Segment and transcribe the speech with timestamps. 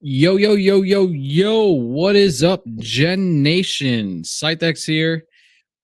[0.00, 1.64] Yo, yo, yo, yo, yo.
[1.68, 4.22] What is up, Gen Nation?
[4.22, 5.24] Scythex here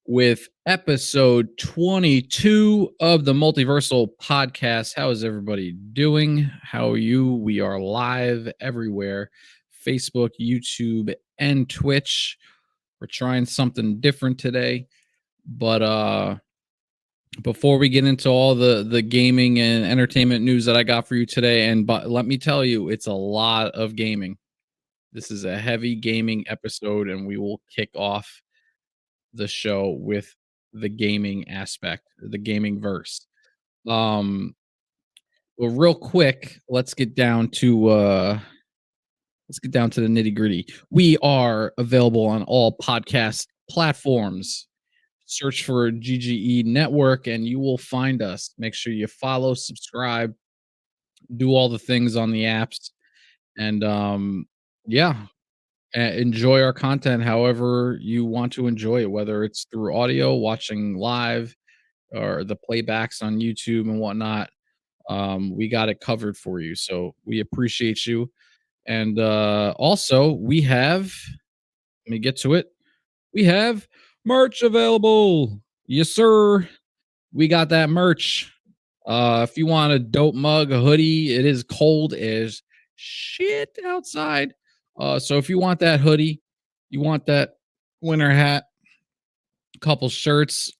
[0.06, 4.92] with episode 22 of the Multiversal Podcast.
[4.94, 6.50] How is everybody doing?
[6.62, 7.34] How are you?
[7.34, 9.30] We are live everywhere
[9.84, 12.38] Facebook, YouTube, and Twitch.
[13.00, 14.86] We're trying something different today.
[15.46, 16.36] But uh
[17.40, 21.14] before we get into all the the gaming and entertainment news that I got for
[21.14, 24.36] you today, and but let me tell you, it's a lot of gaming.
[25.12, 28.42] This is a heavy gaming episode, and we will kick off
[29.32, 30.34] the show with
[30.74, 33.26] the gaming aspect, the gaming verse.
[33.88, 34.54] Um,
[35.56, 38.38] well, real quick, let's get down to uh
[39.48, 40.66] let's get down to the nitty gritty.
[40.90, 44.68] We are available on all podcast platforms
[45.36, 48.54] search for GGE Network and you will find us.
[48.58, 50.34] Make sure you follow, subscribe,
[51.36, 52.90] do all the things on the apps,
[53.56, 54.46] and um,
[54.86, 55.26] yeah,
[55.94, 61.54] enjoy our content however you want to enjoy it, whether it's through audio, watching live,
[62.14, 64.50] or the playbacks on YouTube and whatnot.
[65.08, 68.30] Um, we got it covered for you, so we appreciate you.
[68.86, 71.12] And uh, also, we have.
[72.06, 72.66] Let me get to it.
[73.32, 73.86] We have
[74.24, 75.60] merch available.
[75.86, 76.68] Yes, sir.
[77.32, 78.52] We got that merch.
[79.06, 82.62] Uh, if you want a dope mug, a hoodie, it is cold as
[82.96, 84.54] shit outside.
[84.98, 86.40] Uh, so if you want that hoodie,
[86.90, 87.56] you want that
[88.00, 88.64] winter hat,
[89.80, 90.70] couple shirts,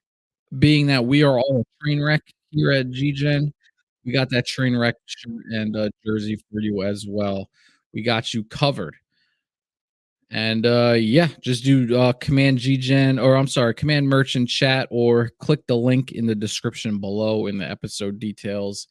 [0.58, 3.52] being that we are all a train wreck here at GGen,
[4.04, 7.48] we got that train wreck shirt and a jersey for you as well.
[7.92, 8.97] We got you covered.
[10.32, 15.31] And uh, yeah, just do uh, command ggen or I'm sorry, command merchant chat or
[15.38, 18.88] click the link in the description below in the episode details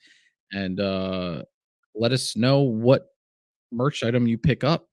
[0.53, 1.41] and uh,
[1.96, 3.07] let us know what
[3.72, 4.88] merch item you pick up.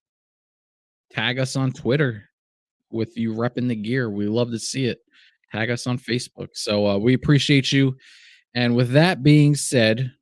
[1.12, 2.24] Tag us on Twitter
[2.90, 4.08] with you repping the gear.
[4.08, 5.00] We love to see it.
[5.52, 6.48] Tag us on Facebook.
[6.54, 7.94] So uh, we appreciate you.
[8.54, 10.12] And with that being said,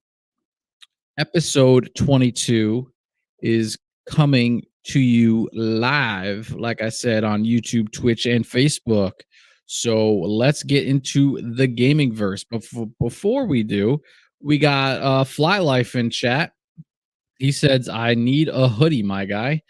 [1.19, 2.91] episode 22
[3.43, 9.12] is coming to you live, like I said, on YouTube, Twitch, and Facebook.
[9.66, 12.44] So let's get into the gaming verse.
[12.44, 12.64] But
[13.00, 14.00] before we do,
[14.41, 16.52] we got uh, Fly Life in chat.
[17.38, 19.62] He says, I need a hoodie, my guy.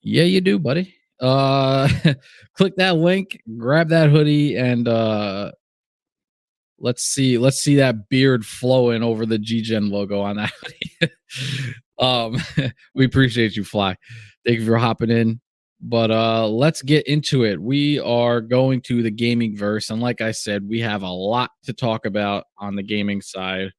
[0.00, 0.94] Yeah, you do, buddy.
[1.20, 1.88] Uh
[2.54, 5.50] click that link, grab that hoodie, and uh
[6.78, 10.52] let's see, let's see that beard flowing over the GGen logo on that.
[11.98, 12.38] Um,
[12.94, 13.96] we appreciate you, Fly.
[14.44, 15.40] Thank you for hopping in.
[15.80, 17.60] But uh, let's get into it.
[17.60, 21.50] We are going to the gaming verse, and like I said, we have a lot
[21.64, 23.70] to talk about on the gaming side.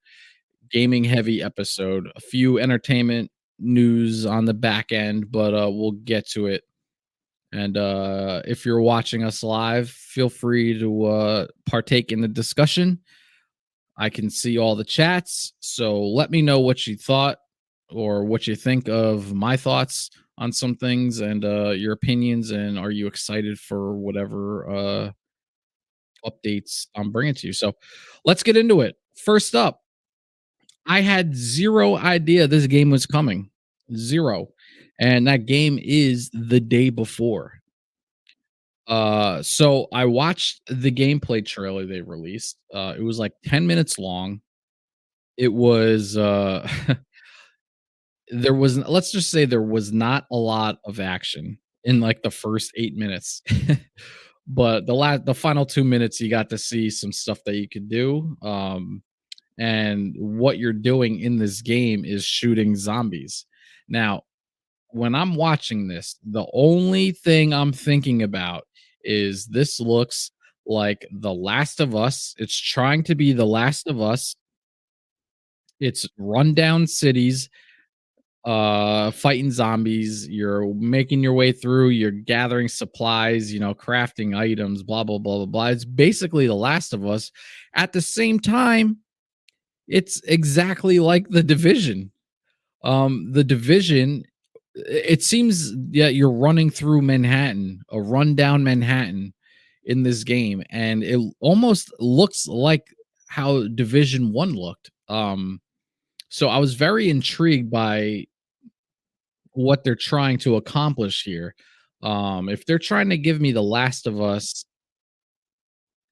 [0.72, 6.30] Gaming heavy episode, a few entertainment news on the back end, but uh, we'll get
[6.30, 6.64] to it.
[7.52, 13.00] And uh, if you're watching us live, feel free to uh, partake in the discussion.
[13.98, 17.40] I can see all the chats, so let me know what you thought
[17.92, 22.80] or what you think of my thoughts on some things and uh, your opinions, and
[22.80, 25.12] are you excited for whatever uh,
[26.26, 27.54] updates I'm bringing to you?
[27.54, 27.74] So
[28.26, 28.96] let's get into it.
[29.16, 29.82] First up,
[30.88, 33.50] I had zero idea this game was coming,
[33.96, 34.50] zero,
[35.00, 37.54] and that game is the day before.
[38.88, 42.58] Uh, so I watched the gameplay trailer they released.
[42.74, 44.42] Uh, it was like 10 minutes long.
[45.38, 46.68] It was uh
[48.30, 52.32] there was let's just say there was not a lot of action in like the
[52.32, 53.42] first eight minutes.
[54.52, 57.70] But the last the final two minutes you got to see some stuff that you
[57.70, 59.04] could do um
[59.60, 63.46] and what you're doing in this game is shooting zombies.
[63.88, 64.24] Now
[64.92, 68.64] when i'm watching this the only thing i'm thinking about
[69.04, 70.32] is this looks
[70.66, 72.34] like the last of us.
[72.40, 74.36] It's trying to be the last of us.
[75.80, 77.50] It's rundown cities
[78.46, 84.82] uh fighting zombies you're making your way through you're gathering supplies you know crafting items
[84.82, 85.68] blah blah blah blah blah.
[85.68, 87.32] It's basically the last of us.
[87.76, 89.00] At the same time
[89.90, 92.12] it's exactly like the division.
[92.84, 94.24] Um the division
[94.76, 99.34] it seems yeah you're running through manhattan a rundown manhattan
[99.84, 102.86] in this game and it almost looks like
[103.28, 104.92] how division 1 looked.
[105.10, 105.60] Um
[106.30, 108.26] so I was very intrigued by
[109.52, 111.56] what they're trying to accomplish here.
[112.02, 114.64] Um, if they're trying to give me The Last of Us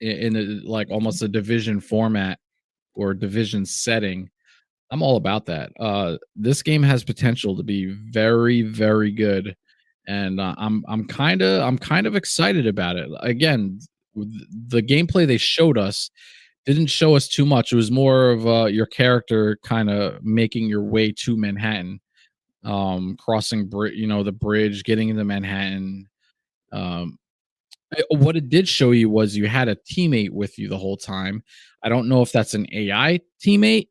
[0.02, 2.40] in, in a, like almost a division format
[2.94, 4.30] or division setting,
[4.92, 5.72] I'm all about that.
[5.80, 9.56] Uh, this game has potential to be very, very good,
[10.08, 13.10] and uh, I'm I'm kind of I'm kind of excited about it.
[13.19, 13.80] Again,
[14.16, 16.10] the gameplay they showed us
[16.74, 17.72] didn't show us too much.
[17.72, 22.02] It was more of uh, your character kind of making your way to Manhattan,
[22.66, 26.08] um, crossing bri- you know the bridge, getting into Manhattan.
[26.74, 27.18] Um,
[28.10, 31.42] what it did show you was you had a teammate with you the whole time.
[31.84, 33.88] I don't know if that's an AI teammate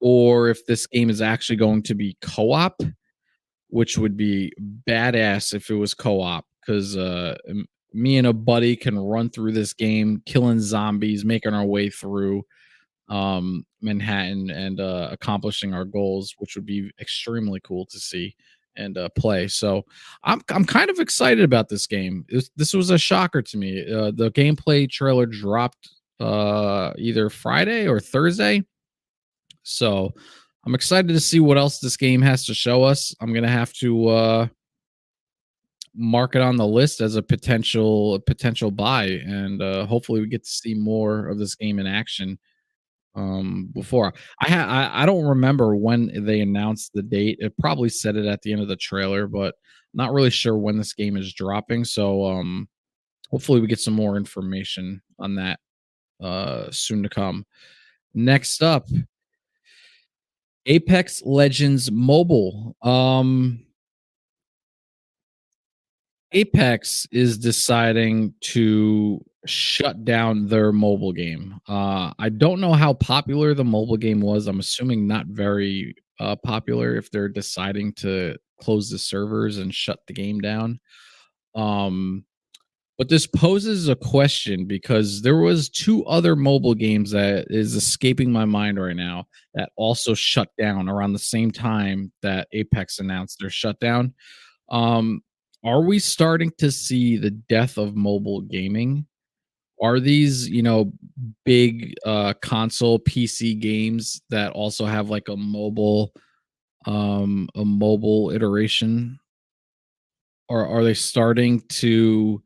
[0.00, 2.80] or if this game is actually going to be co-op,
[3.68, 4.52] which would be
[4.88, 7.36] badass if it was co-op because uh,
[7.94, 12.44] me and a buddy can run through this game, killing zombies, making our way through
[13.08, 18.34] um, Manhattan and uh, accomplishing our goals, which would be extremely cool to see
[18.76, 19.48] and uh, play.
[19.48, 19.84] So
[20.24, 22.24] I'm I'm kind of excited about this game.
[22.28, 23.82] This, this was a shocker to me.
[23.82, 25.90] Uh, the gameplay trailer dropped
[26.20, 28.62] uh, either Friday or Thursday,
[29.62, 30.12] so
[30.64, 33.14] I'm excited to see what else this game has to show us.
[33.20, 34.46] I'm gonna have to uh,
[35.94, 40.44] mark it on the list as a potential potential buy, and uh, hopefully we get
[40.44, 42.38] to see more of this game in action
[43.14, 44.14] um before.
[44.40, 47.38] I had I, I don't remember when they announced the date.
[47.40, 49.54] It probably said it at the end of the trailer but
[49.94, 51.84] not really sure when this game is dropping.
[51.84, 52.68] So um
[53.30, 55.60] hopefully we get some more information on that
[56.22, 57.44] uh soon to come.
[58.14, 58.88] Next up
[60.64, 62.76] apex legends mobile.
[62.80, 63.66] Um
[66.32, 71.58] apex is deciding to shut down their mobile game.
[71.68, 74.46] Uh, I don't know how popular the mobile game was.
[74.46, 79.98] I'm assuming not very uh, popular if they're deciding to close the servers and shut
[80.06, 80.78] the game down.
[81.54, 82.24] Um,
[82.98, 88.30] but this poses a question because there was two other mobile games that is escaping
[88.30, 93.38] my mind right now that also shut down around the same time that Apex announced
[93.40, 94.14] their shutdown.
[94.70, 95.22] Um,
[95.64, 99.06] are we starting to see the death of mobile gaming?
[99.82, 100.92] are these you know
[101.44, 106.12] big uh console pc games that also have like a mobile
[106.86, 109.18] um a mobile iteration
[110.48, 112.42] or are they starting to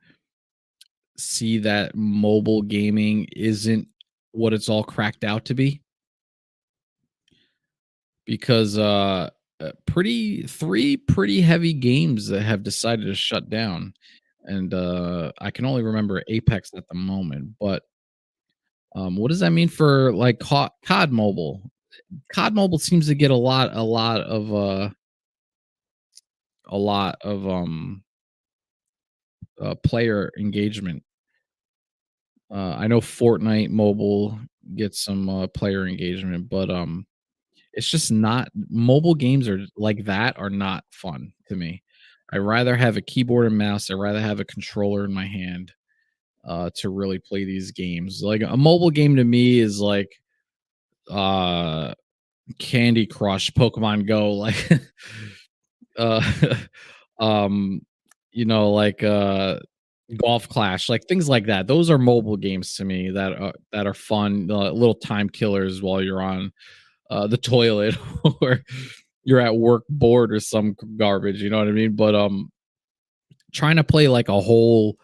[1.19, 3.87] see that mobile gaming isn't
[4.33, 5.81] what it's all cracked out to be
[8.27, 9.31] because uh,
[9.61, 13.93] uh pretty three pretty heavy games that have decided to shut down
[14.47, 17.51] and uh, I can only remember Apex at the moment.
[17.61, 17.83] But
[18.95, 21.71] um, what does that mean for like COD Mobile?
[22.33, 24.91] COD Mobile seems to get a lot, a lot of, uh,
[26.69, 28.03] a lot of um,
[29.61, 31.03] uh, player engagement.
[32.51, 34.39] Uh, I know Fortnite Mobile
[34.77, 37.07] gets some uh, player engagement, but um,
[37.77, 41.83] it's just not mobile games are like that are not fun to me.
[42.33, 43.91] I rather have a keyboard and mouse.
[43.91, 45.73] I rather have a controller in my hand
[46.45, 48.23] uh, to really play these games.
[48.23, 50.11] Like a mobile game to me is like
[51.11, 51.95] uh,
[52.59, 54.71] Candy Crush, Pokemon Go, like
[55.99, 56.55] uh,
[57.21, 57.83] um,
[58.33, 59.61] you know, like uh,
[60.17, 61.67] Golf Clash, like things like that.
[61.67, 65.83] Those are mobile games to me that are that are fun, uh, little time killers
[65.83, 66.53] while you're on
[67.11, 67.97] uh, the toilet
[68.41, 68.63] or
[69.25, 71.97] you're at work bored or some garbage, you know what I mean?
[71.97, 72.51] But um
[73.53, 74.97] trying to play like a whole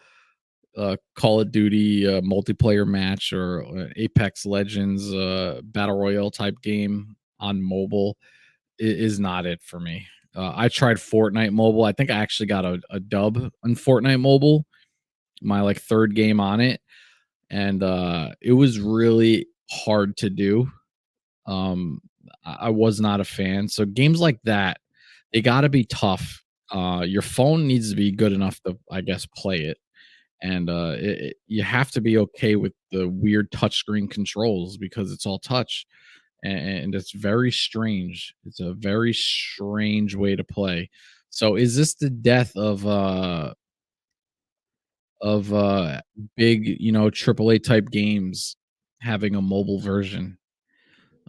[0.77, 6.55] uh Call of Duty uh, multiplayer match or uh, Apex Legends uh battle royale type
[6.63, 8.17] game on mobile
[8.79, 10.07] is, not it for me.
[10.35, 11.83] Uh, I tried Fortnite mobile.
[11.83, 14.65] I think I actually got a, a dub on Fortnite mobile,
[15.41, 16.79] my like third game on it,
[17.49, 20.71] and uh it was really hard to do.
[21.45, 22.01] Um
[22.45, 23.67] I was not a fan.
[23.67, 24.79] So games like that,
[25.33, 26.41] they got to be tough.
[26.71, 29.77] Uh, your phone needs to be good enough to, I guess, play it,
[30.41, 35.11] and uh, it, it, you have to be okay with the weird touchscreen controls because
[35.11, 35.85] it's all touch,
[36.43, 38.33] and, and it's very strange.
[38.45, 40.89] It's a very strange way to play.
[41.29, 43.53] So, is this the death of uh
[45.21, 46.01] of uh
[46.35, 48.55] big, you know, AAA type games
[49.01, 50.37] having a mobile version?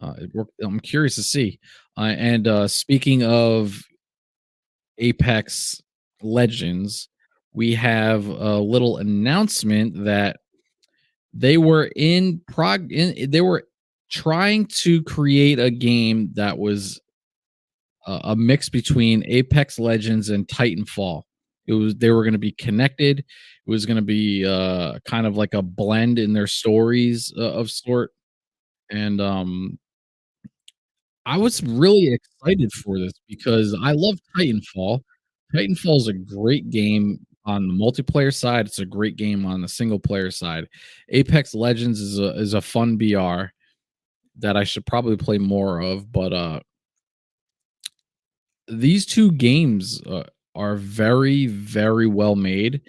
[0.01, 0.15] Uh,
[0.63, 1.59] I'm curious to see.
[1.97, 3.83] Uh, and uh, speaking of
[4.99, 5.81] Apex
[6.23, 7.09] Legends,
[7.53, 10.39] we have a little announcement that
[11.33, 12.91] they were in prog.
[12.93, 13.65] In, they were
[14.11, 17.01] trying to create a game that was
[18.07, 21.23] a, a mix between Apex Legends and Titanfall.
[21.67, 23.21] It was they were going to be connected.
[23.21, 27.53] It was going to be uh, kind of like a blend in their stories uh,
[27.53, 28.11] of sort,
[28.91, 29.79] and um,
[31.27, 35.01] I was really excited for this because I love Titanfall.
[35.55, 38.67] Titanfall is a great game on the multiplayer side.
[38.67, 40.67] It's a great game on the single player side.
[41.11, 43.45] Apex Legends is a is a fun BR
[44.39, 46.61] that I should probably play more of, but uh
[48.69, 52.81] these two games uh, are very very well made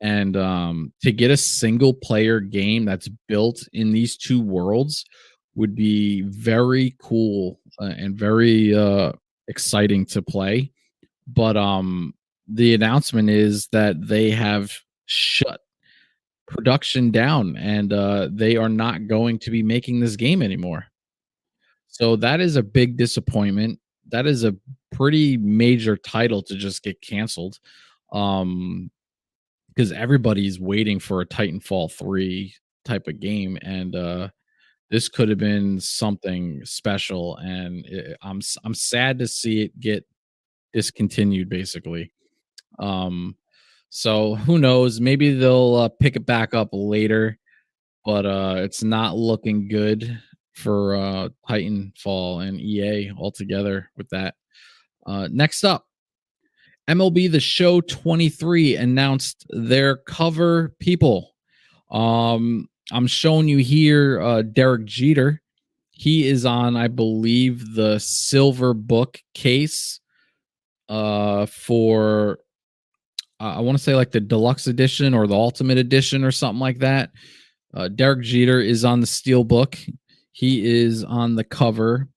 [0.00, 5.04] and um to get a single player game that's built in these two worlds
[5.56, 9.12] would be very cool and very uh
[9.48, 10.72] exciting to play.
[11.26, 12.14] But um
[12.48, 14.72] the announcement is that they have
[15.06, 15.60] shut
[16.46, 20.86] production down and uh they are not going to be making this game anymore.
[21.88, 23.80] So that is a big disappointment.
[24.10, 24.54] That is a
[24.92, 27.58] pretty major title to just get canceled
[28.12, 28.90] um
[29.68, 32.54] because everybody's waiting for a titanfall 3
[32.84, 34.28] type of game and uh
[34.90, 37.86] this could have been something special and
[38.22, 40.04] i'm i'm sad to see it get
[40.72, 42.12] discontinued basically.
[42.78, 43.36] Um
[43.88, 45.00] so who knows?
[45.00, 47.38] Maybe they'll uh, pick it back up later
[48.04, 50.20] but uh it's not looking good
[50.52, 54.34] for uh titanfall and ea altogether with that.
[55.06, 55.86] Uh next up
[56.88, 61.34] mlb the show 23 announced their cover people.
[61.90, 65.40] Um i'm showing you here uh derek jeter
[65.90, 70.00] he is on i believe the silver book case
[70.88, 72.38] uh for
[73.40, 76.60] uh, I want to say like the deluxe edition or the ultimate edition or something
[76.60, 77.10] like that.
[77.74, 79.76] Uh, Derek Jeter is on the steel book.
[80.32, 82.08] He is on the cover.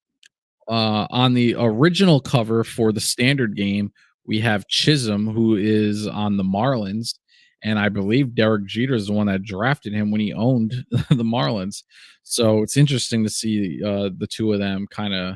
[0.67, 3.91] Uh, on the original cover for the standard game,
[4.25, 7.15] we have Chisholm, who is on the Marlins,
[7.63, 11.23] and I believe Derek Jeter is the one that drafted him when he owned the
[11.23, 11.83] Marlins.
[12.23, 15.35] So it's interesting to see uh, the two of them kind of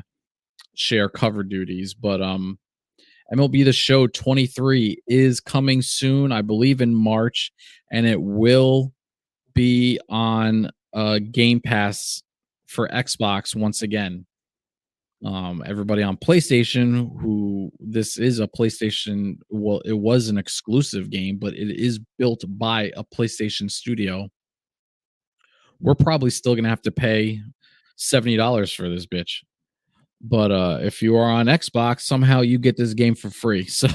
[0.74, 1.94] share cover duties.
[1.94, 2.58] But um,
[3.32, 7.52] MLB The Show 23 is coming soon, I believe in March,
[7.90, 8.92] and it will
[9.54, 12.22] be on uh, Game Pass
[12.66, 14.26] for Xbox once again.
[15.24, 21.38] Um, everybody on PlayStation, who this is a PlayStation, well, it was an exclusive game,
[21.38, 24.28] but it is built by a PlayStation studio.
[25.80, 27.40] We're probably still gonna have to pay
[27.98, 29.42] $70 for this bitch.
[30.20, 33.66] But uh if you are on xbox somehow you get this game for free.
[33.68, 33.88] So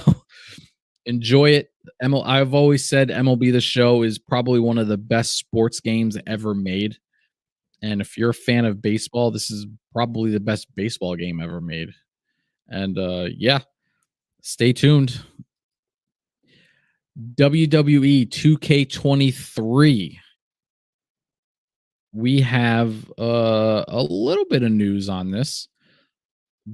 [1.05, 1.69] enjoy it.
[2.03, 6.17] ML- i've always said mlb the show is probably one of the best sports games
[6.27, 6.97] ever made
[7.81, 11.61] and if you're a fan of baseball this is probably the best baseball game ever
[11.61, 11.89] made.
[12.67, 13.59] And uh yeah
[14.41, 15.21] stay tuned.
[17.35, 20.17] Wwe 2k23
[22.11, 25.67] we have uh a little bit of news on this.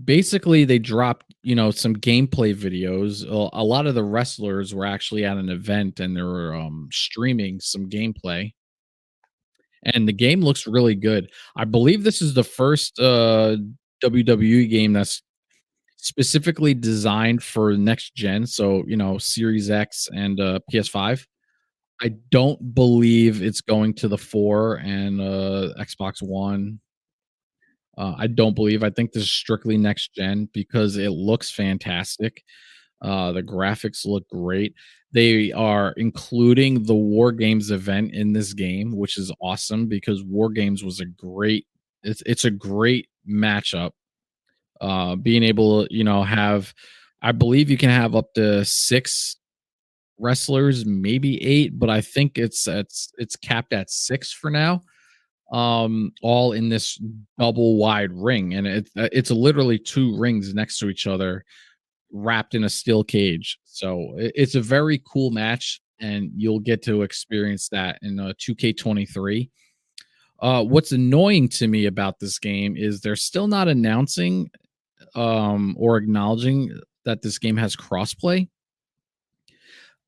[0.03, 3.24] Basically they dropped you know some gameplay videos.
[3.24, 7.59] A, lot of the wrestlers were actually at an event and they were um streaming
[7.59, 8.53] some gameplay
[9.86, 13.56] and the game looks really good i believe this is the first uh
[14.04, 15.22] wwe game that's
[15.98, 21.25] specifically designed for next gen so you know series x and uh ps5
[22.01, 26.80] i don't believe it's going to the 4 and uh xbox one
[27.98, 28.84] uh, I don't believe.
[28.84, 32.44] I think this is strictly next gen because it looks fantastic.
[33.02, 34.74] Uh, the graphics look great.
[35.12, 40.50] They are including the War Games event in this game, which is awesome because War
[40.50, 41.68] Games was a great.
[42.04, 43.92] It's it's a great matchup.
[44.82, 46.74] Uh, being able to you know have,
[47.22, 49.38] I believe you can have up to six
[50.18, 54.84] wrestlers, maybe eight, but I think it's it's it's capped at six for now
[55.52, 57.00] um all in this
[57.38, 61.46] double wide ring and it, it's literally two rings next to each other
[62.15, 63.60] wrapped in a steel cage.
[63.65, 69.50] So it's a very cool match and you'll get to experience that in uh, 2k23
[70.41, 74.50] uh what's annoying to me about this game is they're still not announcing
[75.15, 78.50] um or acknowledging that this game has crossplay.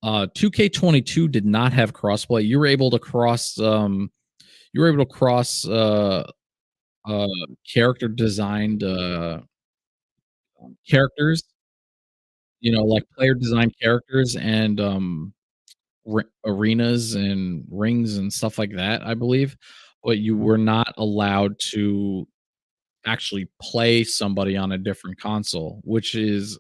[0.04, 2.46] Uh 2k22 did not have crossplay.
[2.46, 4.12] You were able to cross um
[4.74, 6.30] you were able to cross uh,
[7.06, 7.28] uh,
[7.74, 9.40] character designed uh,
[10.88, 11.44] characters,
[12.60, 15.34] you know, like player designed characters and um,
[16.46, 19.58] arenas and rings and stuff like that, I believe.
[20.04, 22.28] But you were not allowed to
[23.06, 26.58] actually play somebody on a different console, which is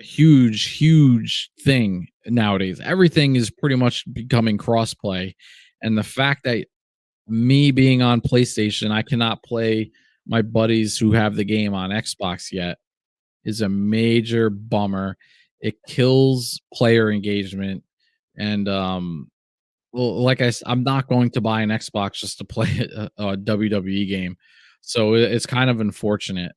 [0.00, 2.80] a huge, huge thing nowadays.
[2.80, 5.34] Everything is pretty much becoming crossplay.
[5.82, 6.66] And the fact that
[7.26, 9.90] me being on PlayStation, I cannot play
[10.26, 12.78] my buddies who have the game on Xbox yet
[13.44, 15.16] is a major bummer.
[15.60, 17.82] It kills player engagement
[18.36, 19.30] and um
[19.92, 23.36] well like I I'm not going to buy an Xbox just to play a, a
[23.36, 24.36] WWE game.
[24.80, 26.52] So it's kind of unfortunate.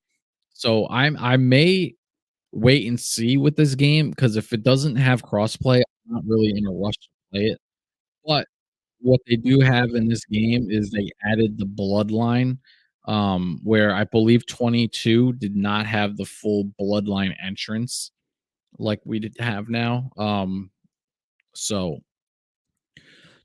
[0.49, 1.95] So I'm I may
[2.51, 5.77] wait and see with this game because if it doesn't have crossplay,
[6.07, 7.59] I'm not really in a rush to play it.
[8.25, 8.47] But
[9.01, 12.57] what they do have in this game is they added the bloodline,
[13.07, 18.11] um, where I believe 22 did not have the full bloodline entrance
[18.77, 20.11] like we did have now.
[20.17, 20.69] Um,
[21.55, 22.01] so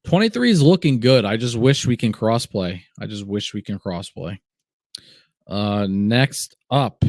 [0.05, 1.25] 23 is looking good.
[1.25, 2.83] I just wish we can crossplay.
[3.01, 4.39] I just wish we can crossplay.
[5.47, 7.05] Uh, next up,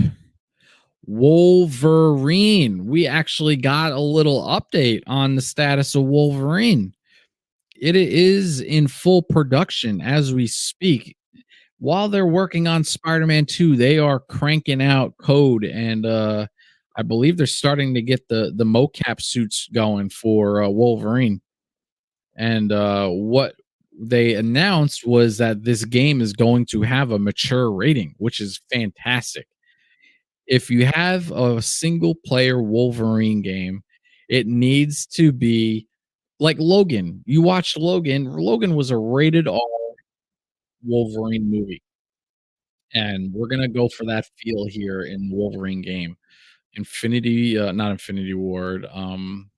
[1.05, 2.85] Wolverine.
[2.85, 6.93] We actually got a little update on the status of Wolverine.
[7.75, 11.17] It is in full production as we speak.
[11.83, 16.47] While they're working on Spider-Man 2, they are cranking out code and uh
[16.95, 21.41] I believe they're starting to get the the mocap suits going for uh, Wolverine.
[22.37, 23.55] And uh what
[23.99, 28.61] they announced was that this game is going to have a mature rating, which is
[28.71, 29.47] fantastic
[30.47, 33.83] if you have a single player Wolverine game,
[34.29, 35.87] it needs to be
[36.39, 37.23] like Logan.
[37.25, 38.25] You watched Logan.
[38.25, 39.59] Logan was a rated R
[40.85, 41.81] Wolverine movie.
[42.93, 46.15] And we're gonna go for that feel here in Wolverine game.
[46.75, 49.49] Infinity, uh, not Infinity Ward, um,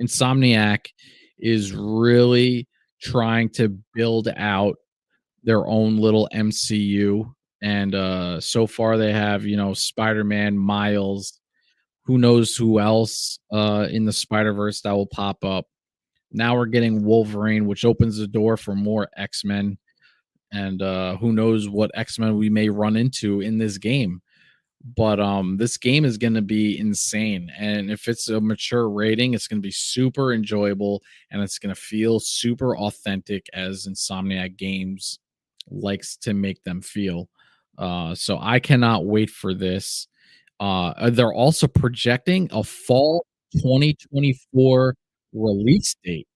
[0.00, 0.86] Insomniac
[1.38, 2.68] is really
[3.00, 4.76] trying to build out
[5.42, 11.40] their own little MCU and uh so far they have you know spider-man miles
[12.04, 15.66] who knows who else uh in the spider-verse that will pop up
[16.32, 19.78] now we're getting wolverine which opens the door for more x-men
[20.52, 24.20] and uh who knows what x-men we may run into in this game
[24.96, 29.34] but um this game is going to be insane and if it's a mature rating
[29.34, 34.56] it's going to be super enjoyable and it's going to feel super authentic as insomniac
[34.56, 35.18] games
[35.68, 37.28] likes to make them feel
[37.78, 40.08] uh, so I cannot wait for this.
[40.60, 43.26] Uh, they're also projecting a fall
[43.58, 44.94] 2024
[45.34, 46.26] release date.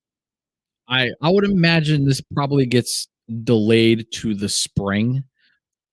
[0.88, 3.09] I I would imagine this probably gets
[3.45, 5.25] delayed to the spring,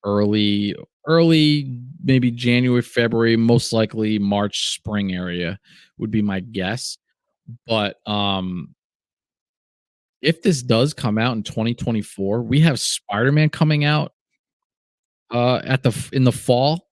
[0.04, 5.58] early early maybe January, February, most likely March, spring area
[5.98, 6.98] would be my guess.
[7.66, 8.76] But um
[10.22, 14.14] if this does come out in 2024, we have Spider-Man coming out
[15.32, 16.88] uh, at the in the fall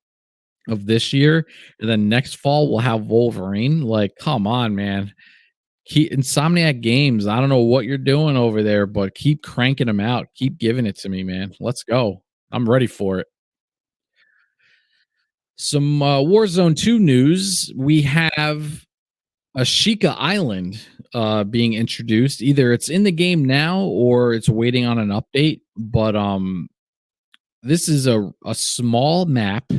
[0.67, 1.45] of this year,
[1.79, 3.81] and then next fall we'll have Wolverine.
[3.81, 5.13] Like, come on, man.
[5.85, 7.27] Keep Insomniac Games.
[7.27, 10.27] I don't know what you're doing over there, but keep cranking them out.
[10.35, 11.53] Keep giving it to me, man.
[11.59, 12.23] Let's go.
[12.51, 13.27] I'm ready for it.
[15.57, 17.71] Some uh, Warzone 2 news.
[17.75, 18.85] We have
[19.55, 20.81] Ashika Island
[21.13, 22.41] uh, being introduced.
[22.41, 25.61] Either it's in the game now or it's waiting on an update.
[25.77, 26.67] But um,
[27.63, 29.71] this is a, a small map.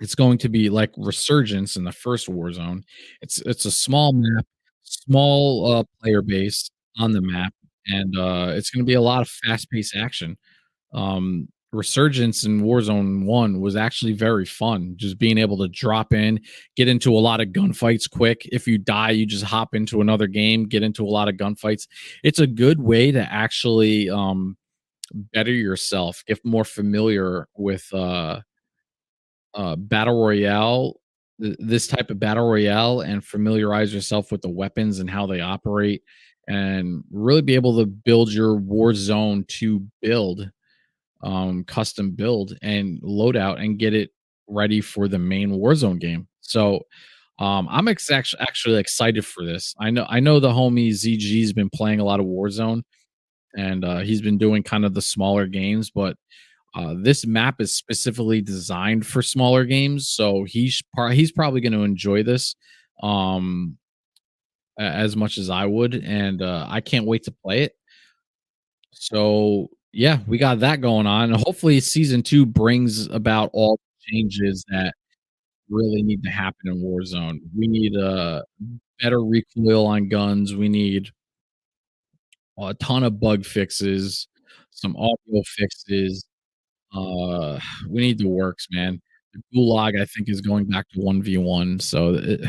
[0.00, 2.82] It's going to be like Resurgence in the first Warzone.
[3.20, 4.46] It's it's a small map,
[4.84, 7.52] small uh, player base on the map,
[7.86, 10.36] and uh, it's going to be a lot of fast paced action.
[10.92, 14.94] Um, Resurgence in Warzone 1 was actually very fun.
[14.96, 16.40] Just being able to drop in,
[16.76, 18.48] get into a lot of gunfights quick.
[18.50, 21.86] If you die, you just hop into another game, get into a lot of gunfights.
[22.24, 24.56] It's a good way to actually um,
[25.12, 28.40] better yourself, get more familiar with uh,
[29.54, 31.00] uh, battle royale,
[31.40, 35.40] th- this type of battle royale, and familiarize yourself with the weapons and how they
[35.40, 36.02] operate,
[36.48, 40.50] and really be able to build your war zone to build,
[41.22, 44.10] um, custom build and loadout, and get it
[44.46, 46.28] ready for the main Warzone game.
[46.40, 46.82] So.
[47.40, 49.72] Um, I'm ex- actually excited for this.
[49.78, 52.82] I know I know the homie ZG's been playing a lot of Warzone,
[53.56, 56.16] and uh, he's been doing kind of the smaller games, but
[56.74, 61.72] uh, this map is specifically designed for smaller games, so he's par- he's probably going
[61.72, 62.54] to enjoy this
[63.02, 63.76] um,
[64.78, 67.72] as much as I would, and uh, I can't wait to play it.
[68.92, 71.30] So yeah, we got that going on.
[71.32, 74.94] Hopefully, season two brings about all the changes that
[75.70, 77.40] really need to happen in Warzone.
[77.56, 78.44] We need a
[79.02, 80.54] better recoil on guns.
[80.54, 81.10] We need
[82.58, 84.28] a ton of bug fixes,
[84.70, 86.24] some audio fixes.
[86.94, 89.00] Uh, we need the works, man.
[89.34, 91.78] The Gulag, I think, is going back to one v one.
[91.80, 92.40] So it,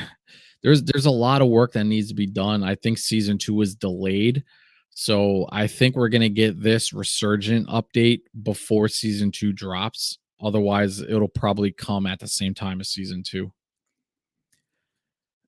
[0.64, 2.64] there's there's a lot of work that needs to be done.
[2.64, 4.44] I think season two was delayed,
[4.92, 10.18] So I think we're gonna get this resurgent update before season two drops.
[10.42, 13.52] Otherwise, it'll probably come at the same time as season two.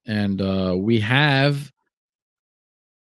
[0.06, 1.72] And uh, we have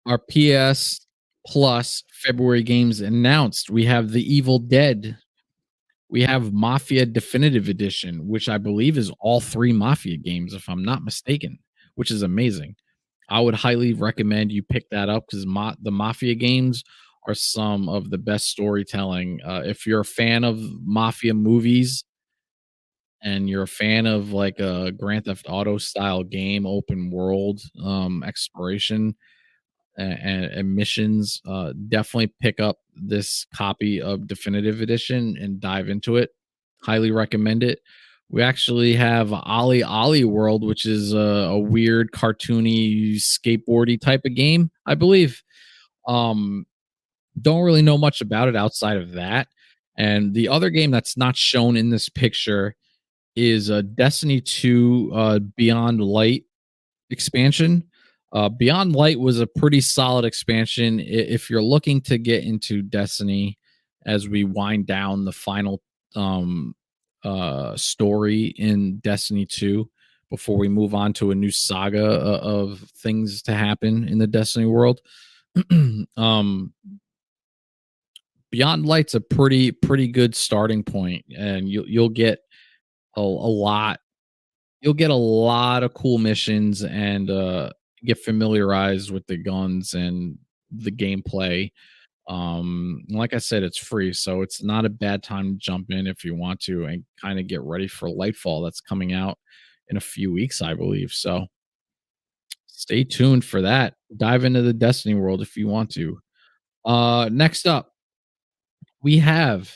[0.05, 1.05] our PS
[1.47, 3.69] Plus February games announced.
[3.69, 5.17] We have The Evil Dead.
[6.11, 10.83] We have Mafia Definitive Edition, which I believe is all three Mafia games, if I'm
[10.83, 11.57] not mistaken,
[11.95, 12.75] which is amazing.
[13.29, 16.83] I would highly recommend you pick that up because ma- the Mafia games
[17.27, 19.39] are some of the best storytelling.
[19.45, 22.03] Uh, if you're a fan of Mafia movies
[23.23, 28.21] and you're a fan of like a Grand Theft Auto style game, open world um,
[28.23, 29.15] exploration,
[29.97, 36.31] and, missions, uh, definitely pick up this copy of Definitive Edition and dive into it.
[36.83, 37.79] Highly recommend it.
[38.29, 44.71] We actually have OlliOlli World, which is a, a weird, cartoony, skateboardy type of game,
[44.85, 45.43] I believe.
[46.07, 46.65] Um,
[47.41, 49.47] don't really know much about it outside of that.
[49.97, 52.75] And the other game that's not shown in this picture
[53.35, 56.43] is a uh, Destiny 2 uh, Beyond Light
[57.09, 57.83] expansion.
[58.33, 60.99] Uh, Beyond Light was a pretty solid expansion.
[60.99, 63.57] If you're looking to get into Destiny
[64.05, 65.81] as we wind down the final
[66.15, 66.75] um,
[67.23, 69.89] uh, story in Destiny 2
[70.29, 74.27] before we move on to a new saga uh, of things to happen in the
[74.27, 75.01] Destiny world.
[76.17, 76.73] um,
[78.49, 82.39] Beyond Light's a pretty pretty good starting point, and you, you'll get
[83.15, 83.99] a, a lot.
[84.81, 87.71] You'll get a lot of cool missions and uh,
[88.03, 90.37] get familiarized with the guns and
[90.71, 91.71] the gameplay.
[92.27, 96.07] Um, like I said, it's free, so it's not a bad time to jump in
[96.07, 99.37] if you want to and kind of get ready for Lightfall that's coming out
[99.89, 101.11] in a few weeks, I believe.
[101.11, 101.47] So
[102.67, 103.95] stay tuned for that.
[104.15, 106.19] Dive into the Destiny world if you want to.
[106.85, 107.91] Uh, next up,
[109.03, 109.71] we have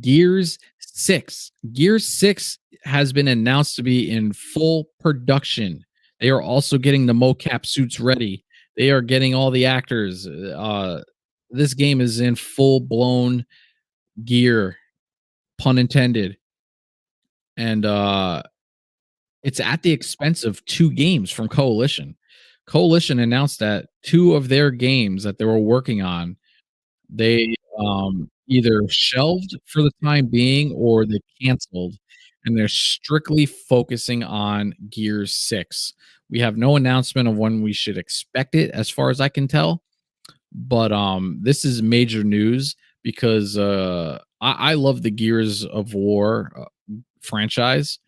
[0.00, 1.52] Gears 6.
[1.72, 5.85] Gears 6 has been announced to be in full production.
[6.20, 8.44] They are also getting the mocap suits ready.
[8.76, 10.26] They are getting all the actors.
[10.26, 11.02] Uh,
[11.50, 13.44] this game is in full blown
[14.24, 14.76] gear,
[15.58, 16.36] pun intended.
[17.56, 18.42] And uh,
[19.42, 22.16] it's at the expense of two games from Coalition.
[22.66, 26.36] Coalition announced that two of their games that they were working on,
[27.08, 31.94] they um, either shelved for the time being or they canceled
[32.46, 35.92] and they're strictly focusing on Gears 6.
[36.30, 39.48] We have no announcement of when we should expect it, as far as I can
[39.48, 39.82] tell.
[40.52, 46.52] But um, this is major news because uh, I, I love the Gears of War
[46.56, 47.98] uh, franchise,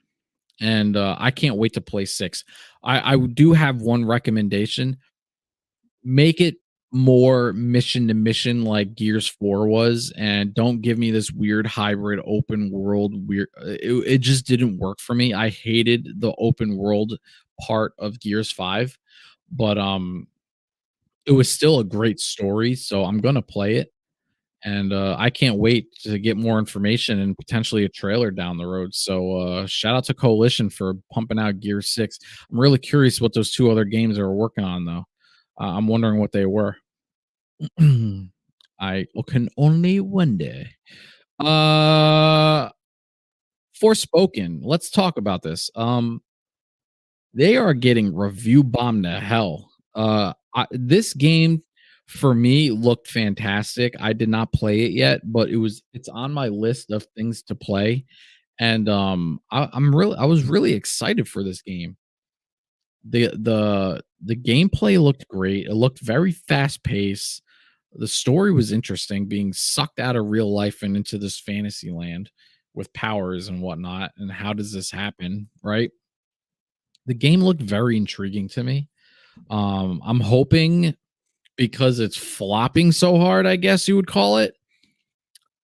[0.60, 2.44] and uh, I can't wait to play six.
[2.82, 4.96] I, I do have one recommendation:
[6.04, 6.56] make it
[6.90, 12.18] more mission to mission like Gears 4 was and don't give me this weird hybrid
[12.26, 15.34] open world weird uh, it, it just didn't work for me.
[15.34, 17.18] I hated the open world
[17.60, 18.96] part of Gears 5,
[19.52, 20.28] but um
[21.28, 23.92] it was still a great story, so I'm going to play it.
[24.64, 28.66] And uh, I can't wait to get more information and potentially a trailer down the
[28.66, 28.94] road.
[28.94, 32.18] So uh, shout out to Coalition for pumping out Gear 6.
[32.50, 35.04] I'm really curious what those two other games are working on though.
[35.60, 36.76] Uh, I'm wondering what they were.
[38.80, 40.64] I can only wonder.
[41.40, 42.68] Uh,
[43.80, 44.60] Forspoken.
[44.62, 45.70] Let's talk about this.
[45.74, 46.22] Um,
[47.34, 49.70] they are getting review bombed to hell.
[49.94, 51.62] Uh, I, this game
[52.06, 53.94] for me looked fantastic.
[54.00, 57.42] I did not play it yet, but it was it's on my list of things
[57.44, 58.04] to play,
[58.58, 61.96] and um, I, I'm really I was really excited for this game
[63.04, 65.66] the the the gameplay looked great.
[65.66, 67.42] It looked very fast paced.
[67.92, 72.30] The story was interesting, being sucked out of real life and into this fantasy land
[72.74, 74.12] with powers and whatnot.
[74.18, 75.48] And how does this happen?
[75.62, 75.90] Right.
[77.06, 78.88] The game looked very intriguing to me.
[79.48, 80.94] Um, I'm hoping
[81.56, 84.54] because it's flopping so hard, I guess you would call it.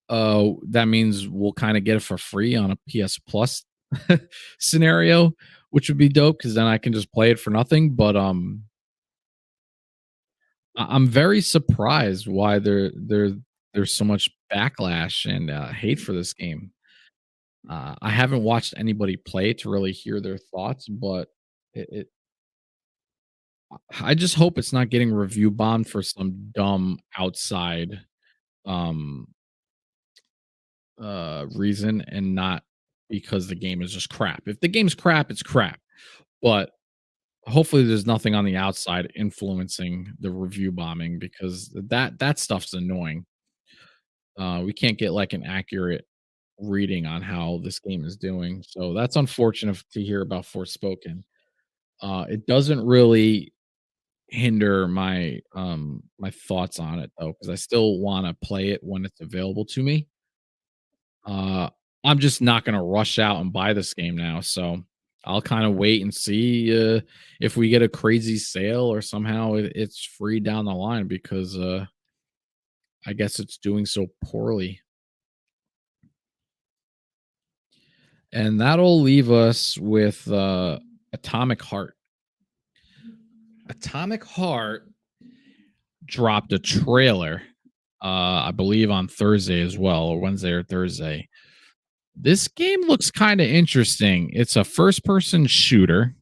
[0.09, 3.65] Uh, that means we'll kind of get it for free on a PS Plus
[4.59, 5.33] scenario
[5.75, 7.97] which would be dope because then I can just play it for nothing.
[7.97, 8.63] But um,
[10.77, 13.33] I'm very surprised why there there
[13.73, 16.71] there's so much backlash and uh, hate for this game.
[17.69, 21.27] Uh, I haven't watched anybody play to really hear their thoughts, but
[21.73, 22.09] it, it
[24.01, 28.01] I just hope it's not getting review bombed for some dumb outside
[28.65, 29.27] um
[31.03, 32.63] uh reason and not
[33.09, 34.43] because the game is just crap.
[34.47, 35.81] If the game's crap, it's crap.
[36.43, 36.71] But
[37.47, 43.27] hopefully there's nothing on the outside influencing the review bombing because that that stuff's annoying.
[44.39, 46.07] Uh, we can't get like an accurate
[46.59, 51.23] reading on how this game is doing, so that's unfortunate to hear about Forspoken.
[52.01, 53.53] Uh, it doesn't really
[54.31, 58.83] hinder my um my thoughts on it though because I still want to play it
[58.83, 60.09] when it's available to me.
[61.25, 61.71] Uh,
[62.05, 64.85] I'm just not gonna rush out and buy this game now, so
[65.25, 67.01] I'll kind of wait and see uh,
[67.41, 71.59] if we get a crazy sale or somehow it, it's free down the line because
[71.59, 71.87] uh,
[73.07, 74.81] I guess it's doing so poorly.
[78.33, 80.81] And that'll leave us with uh,
[81.13, 81.95] Atomic Heart.
[83.71, 84.89] Atomic Heart
[86.05, 87.43] dropped a trailer,
[88.03, 91.29] uh, I believe on Thursday as well, or Wednesday or Thursday.
[92.17, 94.31] This game looks kind of interesting.
[94.33, 96.15] It's a first person shooter,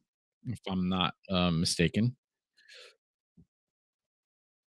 [0.47, 2.15] if I'm not uh, mistaken.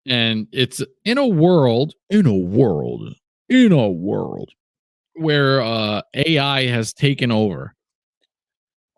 [0.06, 3.14] And it's in a world, in a world,
[3.48, 4.50] in a world
[5.14, 7.74] where uh, AI has taken over.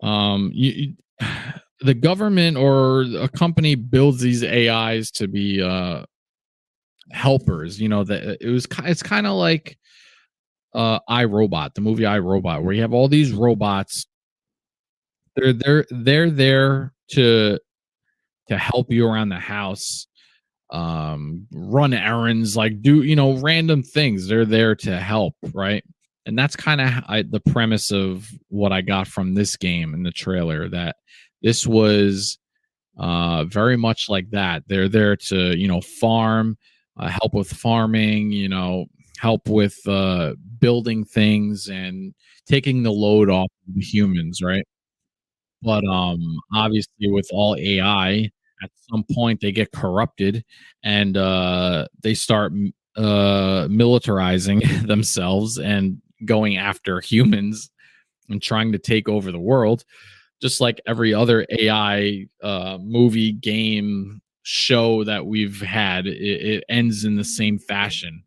[0.03, 1.29] Um, you, you,
[1.81, 6.05] the government or a company builds these AIs to be uh,
[7.11, 7.81] helpers.
[7.81, 8.67] You know that it was.
[8.85, 9.77] It's kind of like
[10.75, 14.07] uh I Robot, the movie I Robot, where you have all these robots.
[15.37, 17.59] They're they're they're there to
[18.49, 20.07] to help you around the house,
[20.71, 24.29] um, run errands, like do you know random things.
[24.29, 25.85] They're there to help, right?
[26.27, 30.11] And that's kind of the premise of what I got from this game in the
[30.11, 30.69] trailer.
[30.69, 30.97] That
[31.43, 32.39] this was
[32.99, 34.65] uh very much like that.
[34.69, 36.57] They're there to you know farm,
[36.97, 38.87] uh, help with farming, you know,
[39.25, 42.15] help with uh, building things and
[42.47, 44.67] taking the load off of the humans, right?
[45.63, 46.21] But um,
[46.55, 48.31] obviously, with all AI,
[48.63, 50.45] at some point they get corrupted
[50.83, 52.53] and uh, they start
[52.99, 57.71] uh, militarizing themselves and going after humans
[58.29, 59.87] and trying to take over the world,
[60.43, 66.07] just like every other AI uh, movie, game, show that we've had.
[66.07, 68.24] It, it ends in the same fashion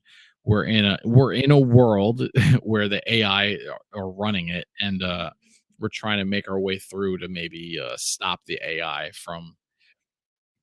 [0.48, 2.22] we're in a we're in a world
[2.64, 3.58] where the AI
[3.94, 5.30] are running it, and uh,
[5.78, 9.58] we're trying to make our way through to maybe uh, stop the AI from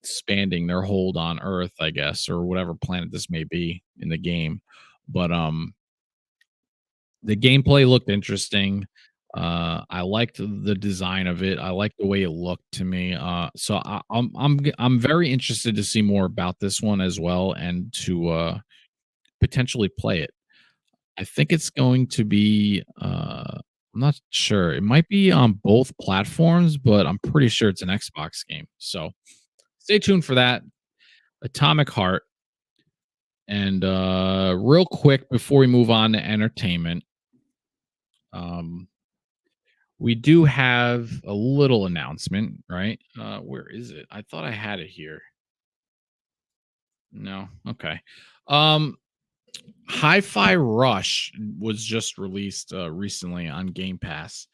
[0.02, 4.16] expanding their hold on Earth, I guess, or whatever planet this may be in the
[4.16, 4.62] game.
[5.06, 5.74] But um,
[7.22, 8.86] the gameplay looked interesting.
[9.34, 11.58] Uh, I liked the design of it.
[11.58, 13.12] I liked the way it looked to me.
[13.12, 17.20] Uh, so I, I'm I'm I'm very interested to see more about this one as
[17.20, 18.58] well, and to uh,
[19.44, 20.30] potentially play it.
[21.18, 23.58] I think it's going to be uh
[23.94, 24.72] I'm not sure.
[24.72, 28.66] It might be on both platforms, but I'm pretty sure it's an Xbox game.
[28.78, 29.10] So
[29.78, 30.62] stay tuned for that.
[31.42, 32.22] Atomic Heart.
[33.48, 37.04] And uh real quick before we move on to entertainment,
[38.32, 38.88] um
[39.98, 42.98] we do have a little announcement, right?
[43.20, 44.06] Uh where is it?
[44.10, 45.20] I thought I had it here.
[47.12, 47.48] No.
[47.68, 48.00] Okay.
[48.48, 48.96] Um
[49.88, 54.46] Hi-Fi Rush was just released uh, recently on Game Pass.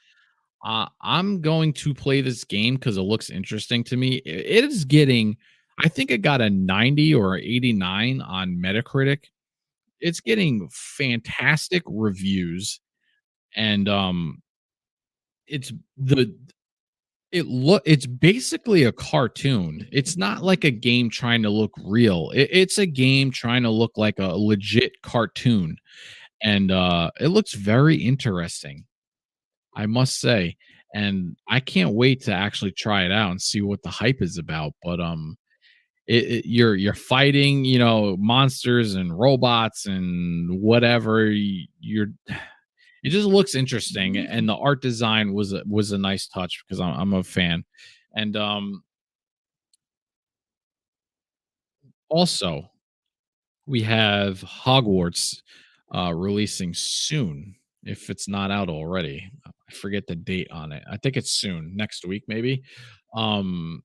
[0.64, 4.16] Uh, I'm going to play this game because it looks interesting to me.
[4.26, 5.36] It is getting,
[5.82, 9.24] I think it got a 90 or 89 on Metacritic.
[10.00, 12.80] It's getting fantastic reviews,
[13.54, 14.42] and um,
[15.46, 16.34] it's the
[17.32, 19.86] it look it's basically a cartoon.
[19.92, 22.30] It's not like a game trying to look real.
[22.34, 25.76] It, it's a game trying to look like a legit cartoon.
[26.42, 28.84] And uh it looks very interesting
[29.76, 30.56] i must say.
[30.94, 34.38] And i can't wait to actually try it out and see what the hype is
[34.38, 34.72] about.
[34.82, 35.36] But um
[36.06, 42.08] it, it, you're you're fighting you know monsters and robots and whatever you're
[43.02, 46.80] it just looks interesting and the art design was a, was a nice touch because
[46.80, 47.64] I'm, I'm a fan.
[48.14, 48.82] And um
[52.10, 52.68] also
[53.66, 55.42] we have hogwarts
[55.94, 59.30] uh releasing soon if it's not out already.
[59.46, 60.82] I forget the date on it.
[60.90, 62.62] I think it's soon next week maybe.
[63.14, 63.82] Um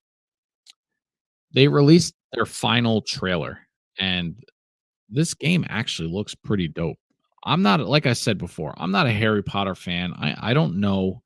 [1.54, 3.60] they released their final trailer
[4.00, 4.36] and
[5.10, 6.98] this game actually looks pretty dope
[7.46, 10.14] I'm not like I said before, I'm not a Harry Potter fan.
[10.14, 11.22] I I don't know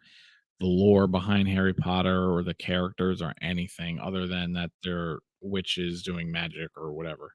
[0.60, 6.04] the lore behind Harry Potter or the characters or anything other than that they're witches
[6.04, 7.34] doing magic or whatever.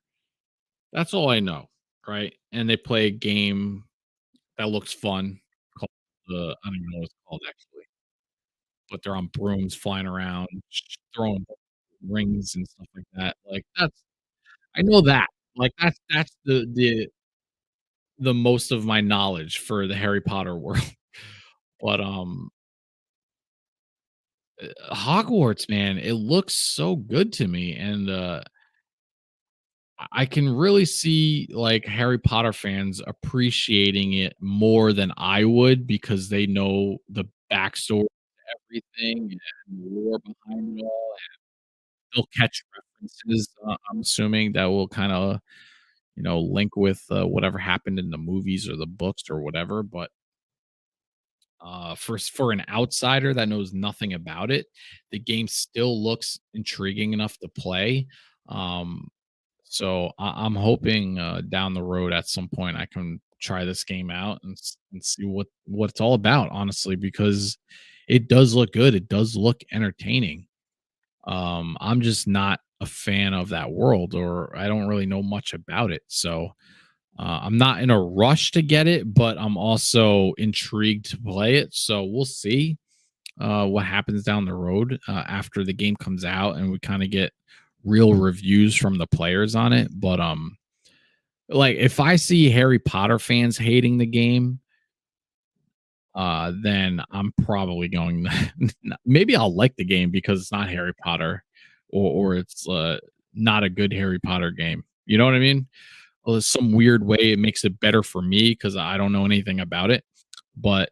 [0.92, 1.68] That's all I know,
[2.08, 2.34] right?
[2.52, 3.84] And they play a game
[4.58, 5.40] that looks fun
[5.78, 5.90] called
[6.30, 7.84] uh, I don't even know what it's called actually.
[8.90, 10.48] but they're on brooms flying around,
[11.14, 11.44] throwing
[12.08, 13.36] rings and stuff like that.
[13.50, 14.02] Like, that's
[14.76, 15.28] I know that.
[15.56, 17.08] Like, that's that's the the
[18.18, 20.82] the most of my knowledge for the Harry Potter world.
[21.80, 22.50] But, um
[24.62, 28.42] uh, Hogwarts, man, it looks so good to me, and, uh
[30.12, 36.28] I can really see, like, Harry Potter fans appreciating it more than I would because
[36.28, 38.08] they know the backstory to
[38.70, 39.30] everything
[39.68, 41.14] and the lore behind it all,
[41.96, 45.40] and they'll catch references, uh, I'm assuming that will kinda,
[46.16, 49.82] you know, link with, uh, whatever happened in the movies or the books or whatever,
[49.82, 50.10] but
[51.60, 54.66] uh, for for an outsider that knows nothing about it,
[55.10, 58.06] the game still looks intriguing enough to play.
[58.48, 59.08] Um,
[59.64, 63.82] so I I'm hoping, uh, down the road at some point, I can try this
[63.84, 64.56] game out and
[64.92, 67.56] and see what what it's all about, honestly, because
[68.08, 70.46] it does look good, it does look entertaining.
[71.26, 75.54] Um, I'm just not a fan of that world, or I don't really know much
[75.54, 76.50] about it, so,
[77.18, 81.56] uh, I'm not in a rush to get it, but I'm also intrigued to play
[81.56, 82.78] it, so we'll see,
[83.40, 87.06] uh, what happens down the road, uh, after the game comes out and we kinda
[87.06, 87.32] get
[87.84, 90.56] real reviews from the players on it, but, um,
[91.48, 94.60] like, if I see Harry Potter fans hating the game
[96.14, 98.26] uh, then I'm probably going
[99.04, 101.44] maybe I'll like the game because it's not Harry Potter
[101.94, 102.98] or or it's, uh,
[103.34, 104.84] not a good Harry Potter game.
[105.06, 105.68] You know what I mean?
[106.26, 109.60] Well, some weird way it makes it better for me because I don't know anything
[109.60, 110.04] about it,
[110.56, 110.90] but,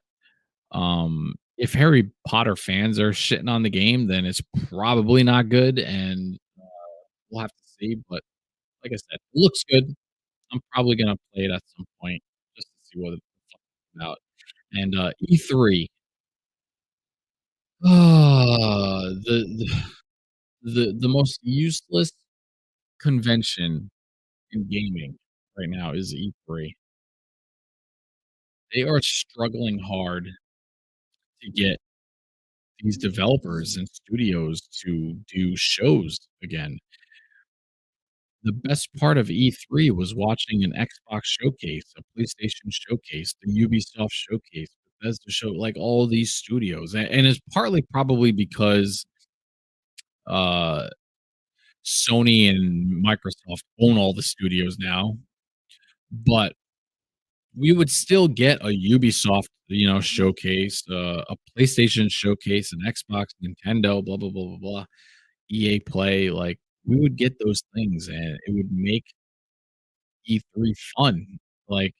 [0.72, 5.78] um, if Harry Potter fans are shitting on the game, then it's probably not good,
[5.80, 6.64] and, uh,
[7.30, 8.22] we'll have to see, but
[8.84, 9.94] like I said, it looks good.
[10.52, 12.22] I'm probably gonna play it at some point
[12.56, 13.22] just to see what it's
[13.96, 14.18] about,
[14.74, 15.88] and, uh, E3
[17.80, 20.01] the the
[20.62, 22.12] the the most useless
[23.01, 23.90] convention
[24.53, 25.16] in gaming
[25.59, 26.75] right now is E3.
[28.75, 30.29] They are struggling hard
[31.42, 31.79] to get
[32.81, 36.79] these developers and studios to do shows again.
[38.44, 44.11] The best part of E3 was watching an Xbox showcase, a PlayStation showcase, the Ubisoft
[44.11, 44.68] showcase,
[45.01, 49.07] Bethesda show like, all these studios, and it's partly probably because
[50.26, 50.88] uh,
[51.85, 55.16] Sony and Microsoft own all the studios now,
[56.11, 56.54] but
[57.56, 63.26] we would still get a Ubisoft, you know, showcase, uh, a PlayStation showcase, an Xbox,
[63.44, 64.85] Nintendo, blah, blah, blah, blah, blah,
[65.50, 69.04] EA Play, like, we would get those things, and it would make
[70.28, 71.26] E3 fun,
[71.68, 71.94] like,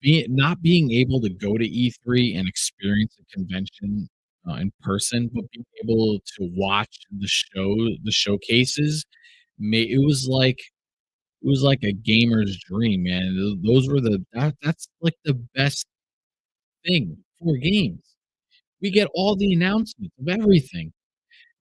[0.00, 4.08] be not being able to go to E3 and experience a convention,
[4.48, 9.04] uh, in person, but being able to watch the show the showcases,
[9.60, 10.58] it was like
[11.42, 15.86] it was like a gamer's dream, man, those were the that that's, like, the best
[16.86, 18.00] thing for games.
[18.82, 20.92] We get all the announcements of everything.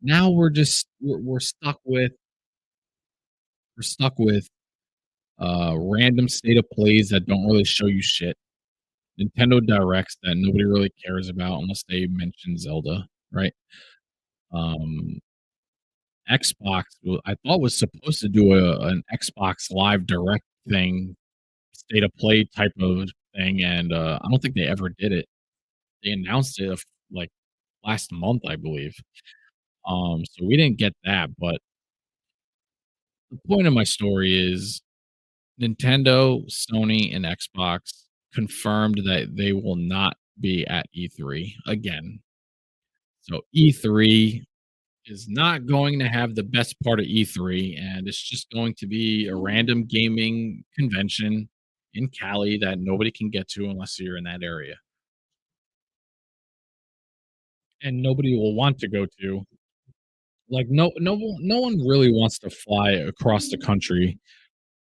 [0.04, 2.14] Now we're just we're we're stuck with
[3.78, 4.48] we're stuck with,
[5.40, 8.36] uh, random state of plays that don't really show you shit.
[9.20, 13.54] Nintendo Directs that nobody really cares about unless they mention Zelda, right?
[14.54, 15.20] Um
[16.30, 16.84] Xbox,
[17.26, 21.16] I thought was supposed to do a an Xbox Live Direct thing,
[21.74, 25.28] state of play type of thing, and, uh, I don't think they ever did it.
[26.04, 26.80] They announced it,
[27.12, 27.30] like,
[27.86, 28.96] last month, I believe.
[29.88, 31.60] Um, so we didn't get that, but
[33.32, 34.82] the point of my story is
[35.62, 38.05] Nintendo, Sony, and Xbox
[38.36, 42.20] confirmed that they will not be at E3 again.
[43.22, 44.44] So E3
[45.06, 48.88] is not going to have the best part of E3, and it's just going to
[48.88, 51.50] be a random gaming convention
[51.94, 54.76] in Cali that nobody can get to unless you're in that area.
[57.82, 59.46] And nobody will want to go to.
[60.50, 64.20] Like, no no no one really wants to fly across the country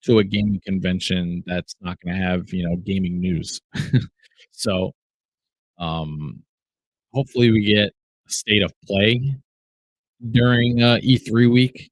[0.05, 3.61] to a gaming convention that's not gonna have, you know, gaming news.
[4.53, 4.92] So,
[5.78, 6.42] um,
[7.14, 7.90] hopefully, we get
[8.28, 9.36] a state of play
[10.30, 11.90] during, uh, E3 week,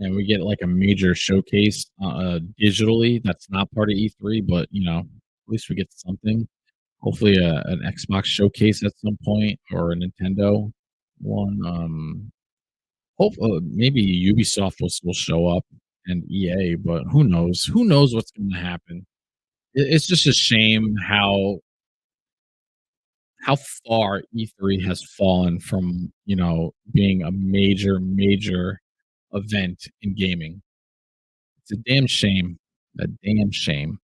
[0.00, 4.40] and we get, like, a major showcase, uh uh, digitally that's not part of E3,
[4.42, 6.48] but, you know, at least we get something.
[7.00, 10.72] Hopefully, a an Xbox showcase at some point or a Nintendo
[11.20, 12.32] one, um,
[13.18, 14.02] hope uh, maybe
[14.32, 15.64] Ubisoft will still show up
[16.06, 17.64] and EA, but who knows?
[17.64, 19.06] Who knows what's gonna happen?
[19.74, 21.60] It's just a shame how
[23.42, 28.80] how far E3 has fallen from, you know, being a major, major
[29.32, 30.62] event in gaming.
[31.62, 32.58] It's a damn shame.
[32.98, 33.98] A damn shame.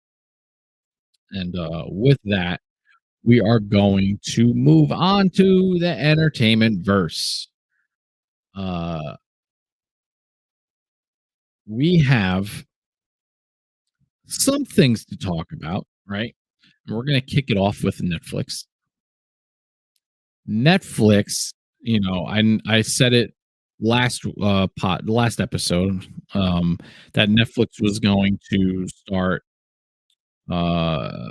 [1.32, 2.60] And uh, with that,
[3.24, 7.48] we are going to move on to the entertainment verse.
[8.54, 9.16] Uh,
[11.66, 12.64] we have
[14.26, 16.34] some things to talk about, right?
[16.86, 18.64] And we're going to kick it off with Netflix.
[20.48, 23.34] Netflix, you know, I I said it
[23.80, 26.78] last uh pot last episode um
[27.12, 29.42] that Netflix was going to start
[30.50, 31.28] uh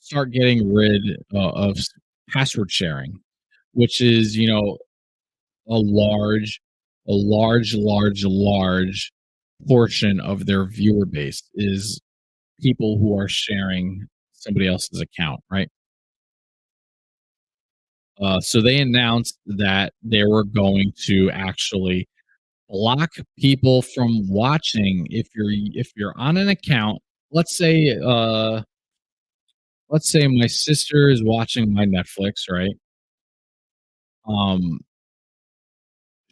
[0.00, 1.02] start getting rid
[1.32, 1.78] uh, of
[2.28, 3.18] password sharing,
[3.72, 4.76] which is, you know,
[5.68, 6.60] a large
[7.08, 9.12] a large large large
[9.66, 12.00] portion of their viewer base is
[12.60, 15.68] people who are sharing somebody else's account, right?
[18.20, 22.08] Uh, so they announced that they were going to actually
[22.68, 26.98] block people from watching if you're if you're on an account.
[27.32, 28.62] Let's say, uh,
[29.88, 32.74] let's say my sister is watching my Netflix, right?
[34.26, 34.80] Um,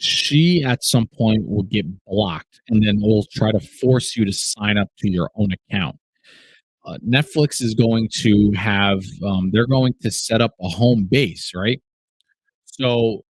[0.02, 4.32] she at some point will get blocked, and then will try to force you to
[4.32, 5.96] sign up to your own account
[6.84, 11.52] uh, Netflix is going to have um, they're going to set up a home base,
[11.54, 11.80] right?
[12.64, 13.22] So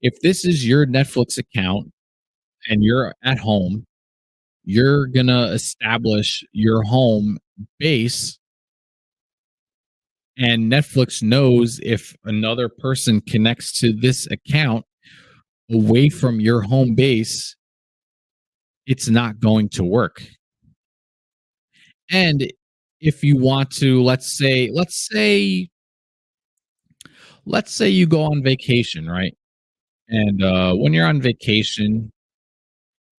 [0.00, 1.90] if this is your Netflix account
[2.68, 3.86] and you're at home,
[4.64, 7.38] you're gonna establish your home
[7.78, 8.38] base
[10.38, 14.84] and Netflix knows if another person connects to this account
[15.70, 17.56] away from your home base,
[18.86, 20.22] it's not going to work.
[22.10, 22.50] And
[23.00, 25.68] if you want to let's say let's say
[27.46, 29.34] let's say you go on vacation right
[30.08, 32.12] and uh, when you're on vacation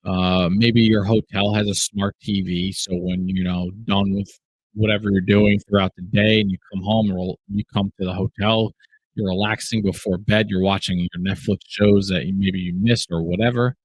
[0.05, 4.29] uh, maybe your hotel has a smart tv so when you know done with
[4.73, 8.13] whatever you're doing throughout the day and you come home or you come to the
[8.13, 8.71] hotel
[9.15, 13.75] you're relaxing before bed you're watching your netflix shows that maybe you missed or whatever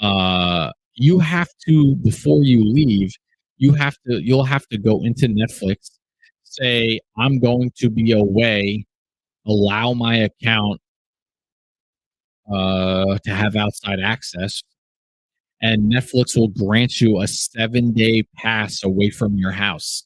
[0.00, 3.12] uh, you have to before you leave
[3.58, 5.90] you have to you'll have to go into Netflix,
[6.44, 8.86] say I'm going to be away,
[9.46, 10.80] allow my account
[12.50, 14.62] uh, to have outside access,
[15.60, 20.04] and Netflix will grant you a seven day pass away from your house.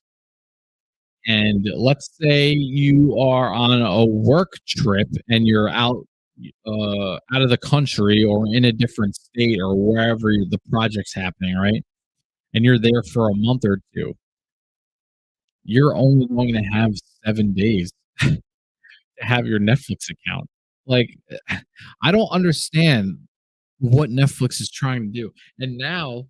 [1.27, 6.05] And let's say you are on a work trip and you're out
[6.67, 11.57] uh, out of the country or in a different state or wherever the project's happening,
[11.57, 11.85] right?
[12.55, 14.15] and you're there for a month or two,
[15.65, 16.93] you're only going to have
[17.25, 18.41] seven days to
[19.19, 20.49] have your Netflix account.
[20.87, 21.09] Like,
[22.03, 23.17] I don't understand
[23.79, 25.33] what Netflix is trying to do.
[25.59, 26.27] And now,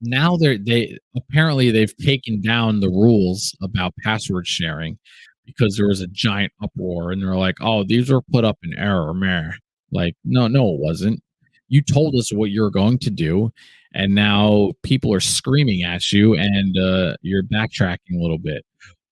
[0.00, 4.98] now they're they apparently they've taken down the rules about password sharing
[5.46, 8.78] because there was a giant uproar and they're like, oh, these were put up in
[8.78, 9.50] error, meh.
[9.92, 11.20] Like, no, no, it wasn't.
[11.68, 13.52] You told us what you're going to do,
[13.94, 18.64] and now people are screaming at you and uh, you're backtracking a little bit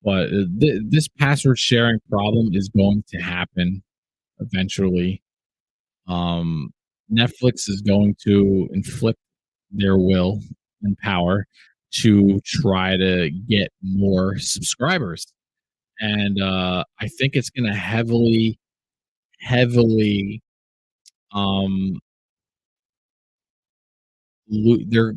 [0.02, 3.82] but uh, th- this password sharing problem is going to happen
[4.38, 5.22] eventually
[6.06, 6.70] um,
[7.12, 9.18] netflix is going to inflict
[9.70, 10.40] their will
[10.82, 11.46] and power
[11.90, 15.26] to try to get more subscribers
[16.00, 18.58] and uh, i think it's going to heavily
[19.40, 20.42] heavily
[21.32, 21.98] um,
[24.48, 25.14] they're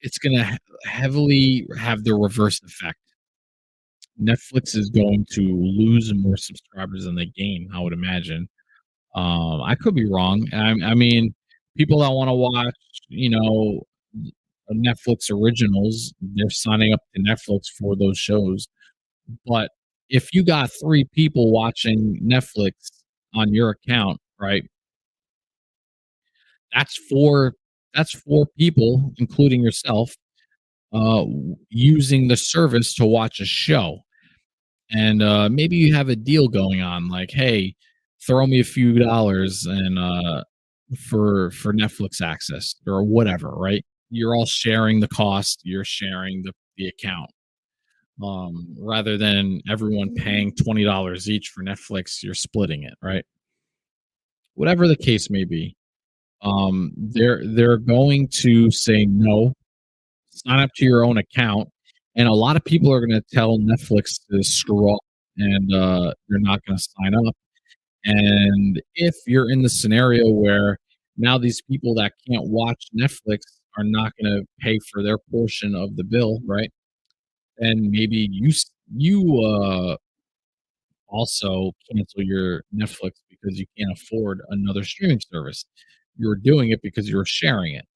[0.00, 2.98] it's going to heavily have the reverse effect.
[4.20, 7.68] Netflix is going to lose more subscribers than they gain.
[7.74, 8.48] I would imagine.
[9.14, 10.46] Um, I could be wrong.
[10.52, 11.34] I, I mean,
[11.76, 12.74] people that want to watch,
[13.08, 13.82] you know,
[14.70, 18.68] Netflix originals, they're signing up to Netflix for those shows.
[19.46, 19.70] But
[20.08, 22.72] if you got three people watching Netflix
[23.34, 24.64] on your account, right?
[26.74, 27.54] That's four
[27.94, 30.14] that's four people, including yourself,
[30.92, 31.24] uh,
[31.70, 34.00] using the service to watch a show.
[34.90, 37.74] And uh, maybe you have a deal going on, like, hey,
[38.26, 40.44] throw me a few dollars and uh,
[41.08, 43.84] for for Netflix access or whatever, right?
[44.12, 45.60] You're all sharing the cost.
[45.64, 47.30] You're sharing the the account.
[48.22, 53.24] Um, rather than everyone paying twenty dollars each for Netflix, you're splitting it, right?
[54.54, 55.74] Whatever the case may be,
[56.42, 59.54] um, they're they're going to say no,
[60.30, 61.68] sign up to your own account,
[62.14, 65.04] and a lot of people are going to tell Netflix to screw off
[65.38, 67.34] and uh, they're not going to sign up.
[68.04, 70.78] And if you're in the scenario where
[71.16, 73.40] now these people that can't watch Netflix
[73.76, 76.72] are not going to pay for their portion of the bill, right?
[77.58, 78.52] And maybe you
[78.94, 79.96] you uh,
[81.08, 85.64] also cancel your Netflix because you can't afford another streaming service.
[86.16, 87.86] You're doing it because you're sharing it.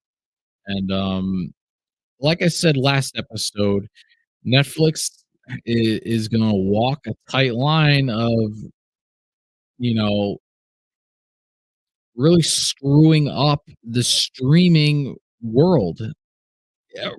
[0.67, 1.55] And um,
[2.21, 3.89] like I said last episode,
[4.47, 5.25] Netflix
[5.65, 8.53] is, is going to walk a tight line of,
[9.79, 10.39] you know,
[12.17, 16.01] really screwing up the streaming world.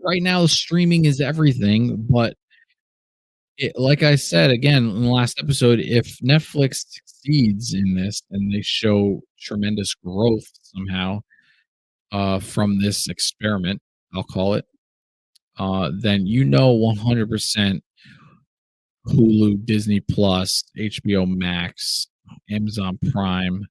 [0.04, 2.36] Right now, streaming is everything, but
[3.58, 8.54] it, like I said again in the last episode, if Netflix succeeds in this and
[8.54, 11.22] they show tremendous growth somehow
[12.12, 13.82] uh, from this experiment,
[14.16, 14.66] I'll call it,
[15.58, 17.82] uh, then you know 100%
[19.08, 22.08] Hulu, Disney Plus, HBO Max,
[22.50, 23.66] Amazon Prime,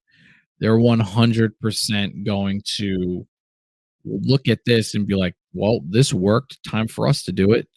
[0.59, 3.27] they're 100% going to
[4.05, 6.63] look at this and be like, well, this worked.
[6.63, 7.67] Time for us to do it.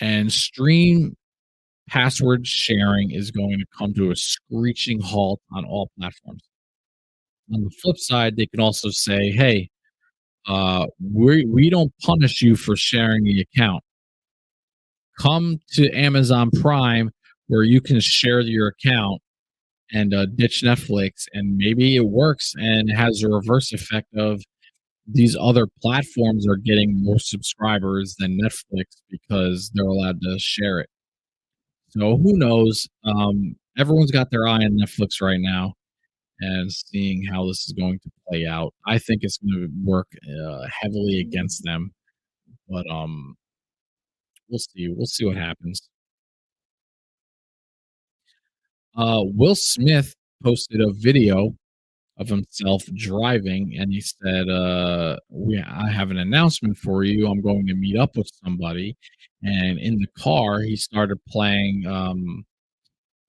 [0.00, 1.16] And stream
[1.88, 6.42] password sharing is going to come to a screeching halt on all platforms.
[7.52, 9.70] On the flip side, they can also say, hey,
[10.46, 13.82] uh, we, we don't punish you for sharing the account.
[15.18, 17.10] Come to Amazon Prime
[17.48, 19.20] where you can share your account
[19.92, 24.42] and uh, ditch Netflix, and maybe it works and has a reverse effect of
[25.10, 30.90] these other platforms are getting more subscribers than Netflix because they're allowed to share it.
[31.88, 32.86] So who knows?
[33.04, 35.72] Um, everyone's got their eye on Netflix right now
[36.40, 38.74] and seeing how this is going to play out.
[38.86, 40.08] I think it's going to work
[40.44, 41.92] uh, heavily against them,
[42.68, 43.34] but um,
[44.50, 44.88] we'll see.
[44.94, 45.88] We'll see what happens.
[48.96, 51.54] Uh, Will Smith posted a video
[52.18, 57.28] of himself driving, and he said, uh, "We, I have an announcement for you.
[57.28, 58.96] I'm going to meet up with somebody."
[59.42, 62.44] And in the car, he started playing, um,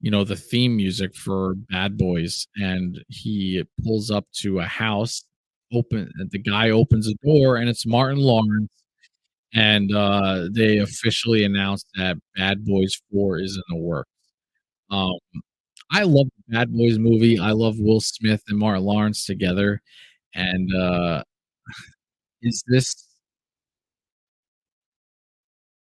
[0.00, 5.24] you know, the theme music for Bad Boys, and he pulls up to a house.
[5.72, 8.72] Open the guy opens a door, and it's Martin Lawrence.
[9.54, 14.10] And uh, they officially announced that Bad Boys Four is in the works.
[14.90, 15.18] Um,
[15.90, 17.38] I love the Bad Boys movie.
[17.38, 19.82] I love Will Smith and Martin Lawrence together.
[20.34, 21.24] And uh
[22.42, 23.08] is this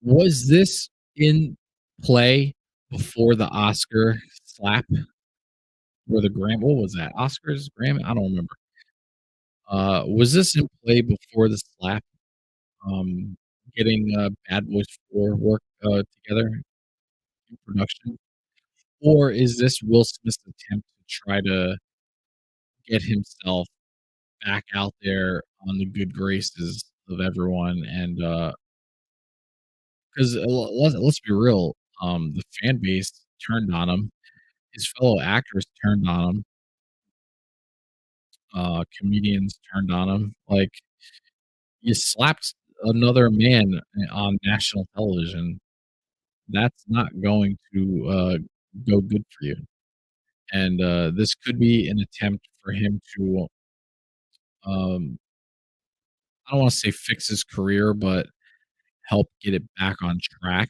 [0.01, 1.57] was this in
[2.03, 2.55] play
[2.89, 4.85] before the Oscar slap
[6.09, 6.61] or the Gram?
[6.61, 7.13] What was that?
[7.15, 8.03] Oscars, Grammy?
[8.03, 8.55] I don't remember.
[9.69, 12.03] Uh, was this in play before the slap?
[12.87, 13.37] Um,
[13.75, 16.61] getting uh, Bad Boys Four work uh, together
[17.49, 18.17] in production
[19.01, 21.77] or is this Will Smith's attempt to try to
[22.87, 23.67] get himself
[24.45, 28.53] back out there on the good graces of everyone and uh
[30.15, 33.11] because uh, let's, let's be real um the fan base
[33.45, 34.11] turned on him
[34.73, 36.45] his fellow actors turned on him.
[38.53, 40.71] Uh comedians turned on him like
[41.81, 43.79] you slapped another man
[44.11, 45.59] on national television.
[46.49, 48.37] That's not going to uh
[48.87, 49.55] go good for you.
[50.51, 53.47] And uh, this could be an attempt for him to,
[54.65, 55.19] um,
[56.47, 58.27] I don't want to say fix his career, but
[59.07, 60.69] help get it back on track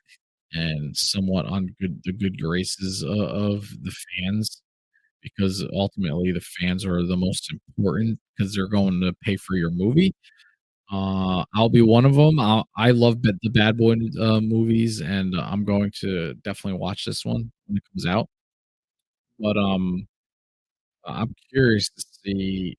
[0.54, 4.62] and somewhat on good the good graces uh, of the fans
[5.22, 9.70] because ultimately the fans are the most important because they're going to pay for your
[9.72, 10.14] movie
[10.92, 12.40] uh, I'll be one of them.
[12.40, 17.24] I'll, I love the Bad Boy uh, movies, and I'm going to definitely watch this
[17.24, 18.28] one when it comes out.
[19.40, 20.08] But um,
[21.06, 22.78] I'm curious to see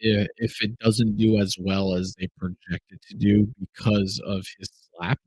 [0.00, 4.70] if, if it doesn't do as well as they projected to do because of his
[4.96, 5.18] slap,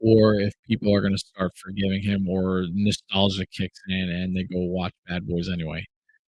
[0.00, 4.44] or if people are going to start forgiving him, or nostalgia kicks in and they
[4.44, 5.86] go watch Bad Boys anyway.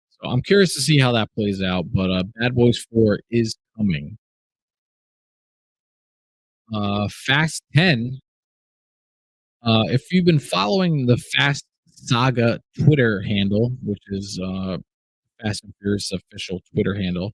[0.09, 1.85] So I'm curious to see how that plays out.
[1.91, 4.17] But uh, Bad Boys Four is coming.
[6.73, 8.19] Uh, Fast 10.
[9.63, 14.77] Uh, if you've been following the Fast Saga Twitter handle, which is uh,
[15.41, 17.31] Fast and Furious official Twitter handle,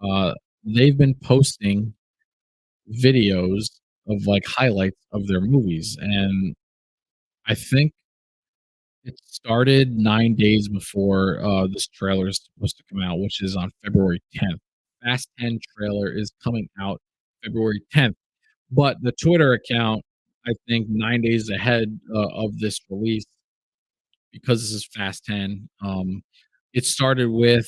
[0.00, 0.32] uh,
[0.64, 1.94] they've been posting
[3.02, 3.64] videos
[4.08, 5.96] of like highlights of their movies.
[6.00, 6.54] And
[7.48, 7.92] I think
[9.02, 13.56] it started nine days before uh, this trailer is supposed to come out, which is
[13.56, 14.58] on February 10th.
[15.02, 17.00] Fast 10 trailer is coming out
[17.42, 18.14] February 10th.
[18.70, 20.04] But the Twitter account
[20.46, 23.24] I think 9 days ahead, uh, of this release
[24.32, 26.22] because this is Fast 10, um,
[26.72, 27.66] it started with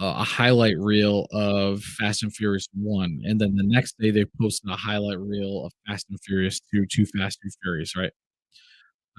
[0.00, 4.24] a a highlight reel of Fast and Furious 1, and then the next day, they
[4.40, 8.12] posted a highlight reel of Fast and Furious 2, Too Fast, Too Furious, right?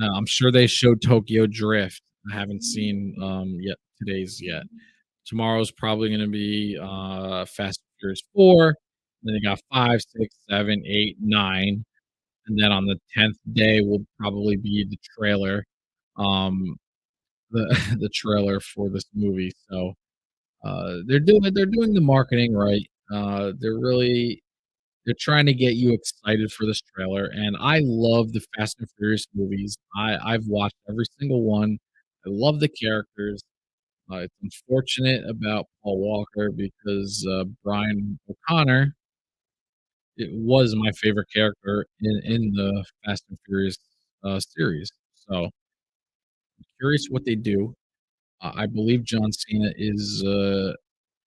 [0.02, 2.02] Uh, I'm sure they showed Tokyo Drift.
[2.32, 4.64] I haven't seen, um, yet today's yet.
[5.26, 8.76] Tomorrow's probably gonna be, uh, Fast and Furious 4,
[9.24, 11.86] then they got 5, 6, 7, 8, 9,
[12.48, 15.66] and then on the 10th day will probably be the trailer,
[16.18, 16.78] um,
[17.52, 17.66] the
[18.02, 19.94] the trailer for this movie, so,
[20.66, 24.44] uh, they're doing they're doing the marketing right, uh, they're really
[25.06, 28.90] they're trying to get you excited for this trailer, and I love the Fast and
[28.98, 29.78] Furious movies.
[29.98, 31.80] I I've watched every single one.
[32.28, 33.44] I love the characters.
[34.12, 38.96] Uh, it's unfortunate about Paul Walker because, uh, Brian O'Conner
[40.18, 43.78] it was my favorite character in in the Fast and Furious,
[44.24, 45.50] uh, series, so
[46.80, 47.74] curious what they do.
[48.42, 50.74] Uh, I believe John Cena is, uh,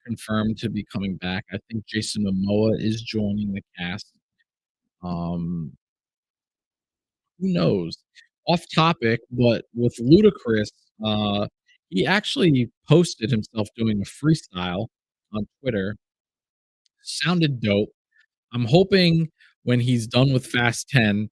[0.07, 1.45] confirmed to be coming back.
[1.53, 4.12] I think Jason Momoa is joining the cast.
[5.03, 5.72] Um
[7.39, 7.97] who knows?
[8.47, 10.70] Off topic, but with Ludacris,
[11.05, 11.47] uh,
[11.91, 14.86] he actually posted himself doing a freestyle
[15.34, 15.97] on Twitter.
[17.03, 17.91] Sounded dope.
[18.55, 19.31] I'm hoping
[19.65, 21.31] when he's done with Fast 10,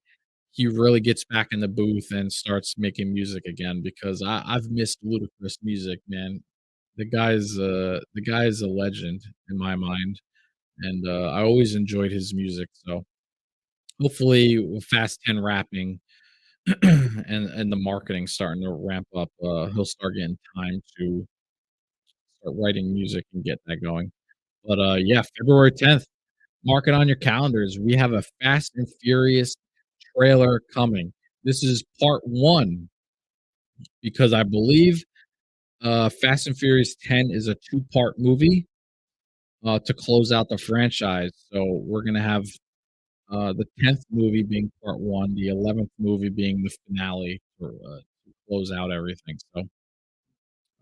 [0.51, 4.69] he really gets back in the booth and starts making music again because I I've
[4.71, 6.43] missed Ludacris music, man.
[6.97, 10.21] The guy's a the guy is a legend in my mind,
[10.81, 13.05] and, uh, I always enjoyed his music, so
[14.01, 15.99] hopefully, with Fast 10 rapping
[16.83, 21.27] and and the marketing starting to ramp up, uh, he'll start getting time to
[22.41, 24.11] start writing music and get that going.
[24.65, 26.05] But, uh, yeah, February 10th,
[26.65, 27.77] mark it on your calendars.
[27.79, 29.55] We have a Fast and Furious
[30.15, 31.13] trailer coming.
[31.43, 32.89] This is part 1
[34.01, 35.03] because I believe,
[35.81, 38.65] uh, Fast and Furious 10 is a two-part movie,
[39.65, 42.45] uh, to close out the franchise, so we're gonna have,
[43.31, 47.99] uh, the 10th movie being part 1, the 11th movie being the finale for, uh,
[48.25, 49.63] to close out everything, so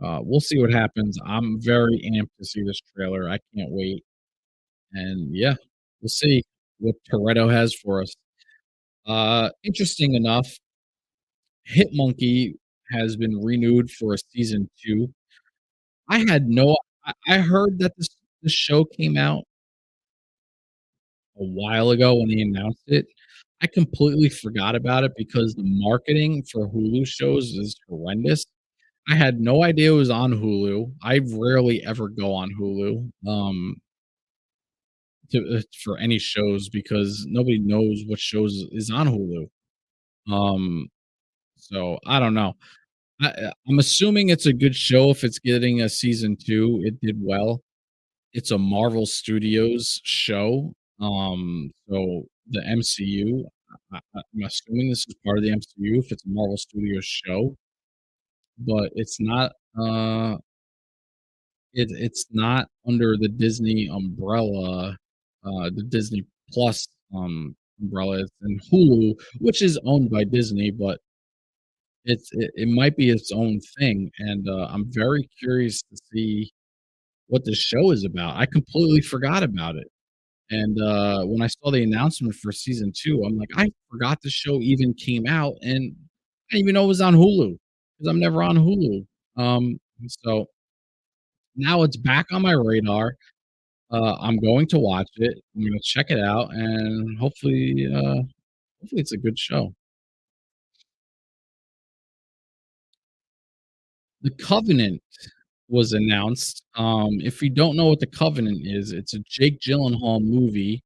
[0.01, 1.17] uh, we'll see what happens.
[1.26, 3.30] I'm very amped to see this trailer.
[3.30, 4.03] I can't wait.
[4.96, 5.56] And, yeah,
[6.02, 6.43] we'll see
[6.80, 8.16] what Toretto has for us.
[9.08, 10.48] Uh, interesting enough
[11.66, 12.56] Hit Monkey
[12.91, 15.12] has been renewed for a season 2.
[16.10, 16.78] I had no
[17.28, 18.10] I heard that this
[18.43, 19.46] this show came out
[21.38, 23.06] a while ago when they announced it.
[23.62, 28.46] I completely forgot about it because the marketing for Hulu shows is horrendous.
[29.10, 30.93] I had no idea it was on Hulu.
[31.04, 33.76] I rarely ever go on Hulu, um
[35.32, 39.47] to, uh for any shows because nobody knows what shows is on Hulu.
[40.34, 40.88] Um,
[41.57, 42.55] so I don't know.
[43.21, 46.99] I, uh I'm assuming it's a good show if it's getting a season 2, it
[47.01, 47.61] did well.
[48.34, 53.45] It's a Marvel Studios show, um, so the MCU,
[53.93, 57.55] I I'm assuming this is part of the MCU if it's a Marvel Studios show.
[58.57, 60.38] But it's not, uh
[61.73, 64.97] it it's not under the Disney umbrella,
[65.46, 71.00] uh, the Disney Plus, um, umbrella, it's in Hulu, which is owned by Disney, but
[72.06, 76.52] it's it it might be its own thing, and, uh, I'm very curious to see
[77.28, 78.38] what this show is about.
[78.38, 79.88] I completely forgot about it,
[80.52, 84.30] and, uh, when I saw the announcement for season 2, I'm like, "I forgot the
[84.32, 85.96] show even came out," and
[86.52, 87.58] I didn't even know it was on Hulu
[88.00, 89.06] because I'm never on Hulu.
[89.38, 89.80] Um,
[90.24, 90.48] so
[91.56, 93.16] now it's back on my radar.
[93.92, 95.38] Uh, I'm going to watch it.
[95.56, 98.24] I'm gonna check it out, and hopefully, uh,
[98.82, 99.74] hopefully it's a good show.
[104.22, 105.02] The Covenant
[105.70, 106.64] was announced.
[106.76, 110.84] Um, if you don't know what The Covenant is, it's a Jake Gyllenhaal movie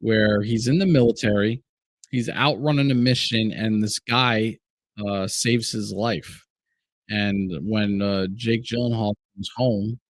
[0.00, 1.62] where he's in the military,
[2.10, 4.58] he's out running a mission, and this guy,
[5.06, 6.44] uh, saves his life.
[7.10, 10.00] And when, uh, Jake Gyllenhaal comes home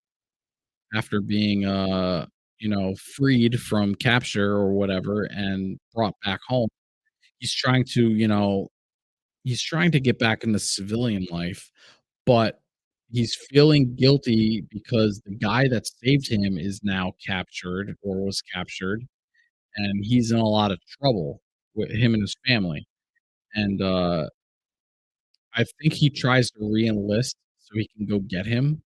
[0.94, 2.26] after being, uh,
[2.60, 6.68] you know, freed from capture or whatever and brought back home,
[7.38, 8.68] he's trying to, you know
[9.44, 11.70] he's trying to get back into civilian life,
[12.26, 12.60] but
[13.12, 19.04] he's feeling guilty because the guy that saved him is now captured or was captured,
[19.76, 21.42] and he's in a lot of trouble
[21.76, 22.86] with him and his family.
[23.54, 24.28] And, uh
[25.54, 28.82] I think he tries to re-enlist so he can go get him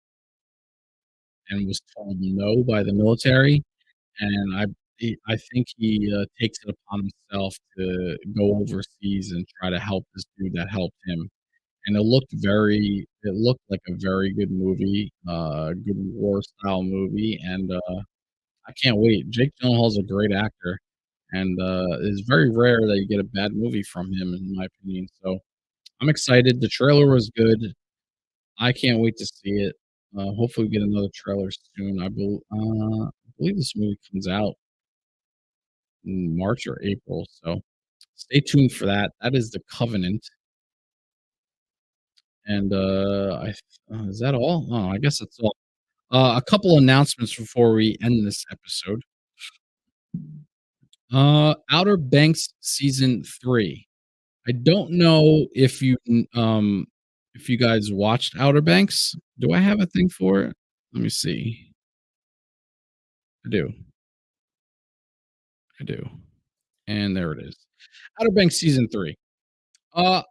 [1.50, 3.64] and was told no by the military,
[4.22, 4.66] and I
[5.30, 10.06] I think he, uh, takes it upon himself to go overseas and try to help
[10.16, 11.30] this dude that helped him,
[11.88, 16.84] and it looked very it looked like a very good movie, uh, good war style
[16.84, 18.02] movie, and, uh,
[18.68, 19.30] I can't wait.
[19.32, 20.80] Jake Gyllenhaal's a great actor,
[21.34, 24.66] and, uh, it's very rare that you get a bad movie from him, in my
[24.68, 25.40] opinion, so
[26.02, 26.62] I'm excited.
[26.62, 27.74] The trailer was good.
[28.60, 29.76] I can't wait to see it.
[30.18, 32.02] Uh, hopefully, we get another trailer soon.
[32.02, 34.56] I bel uh, I believe this movie comes out
[36.06, 37.62] in March or April, so
[38.16, 39.12] stay tuned for that.
[39.22, 40.26] That is The Covenant.
[42.46, 43.54] And, uh, I
[43.94, 44.68] uh, is that all?
[44.72, 45.56] Oh, I guess that's all.
[46.12, 49.04] Uh, a couple announcements before we end this episode.
[51.14, 53.86] Uh, Outer Banks season 3.
[54.48, 55.98] I don't know if you
[56.34, 56.88] um,
[57.40, 59.16] if you guys watched Outer Banks.
[59.40, 60.56] Do I have a thing for it?
[60.94, 61.72] Let me see.
[63.46, 63.72] I do.
[65.80, 66.10] I do.
[66.88, 67.56] And there it is.
[68.20, 69.16] Outer Banks season 3.
[69.94, 70.22] Uh,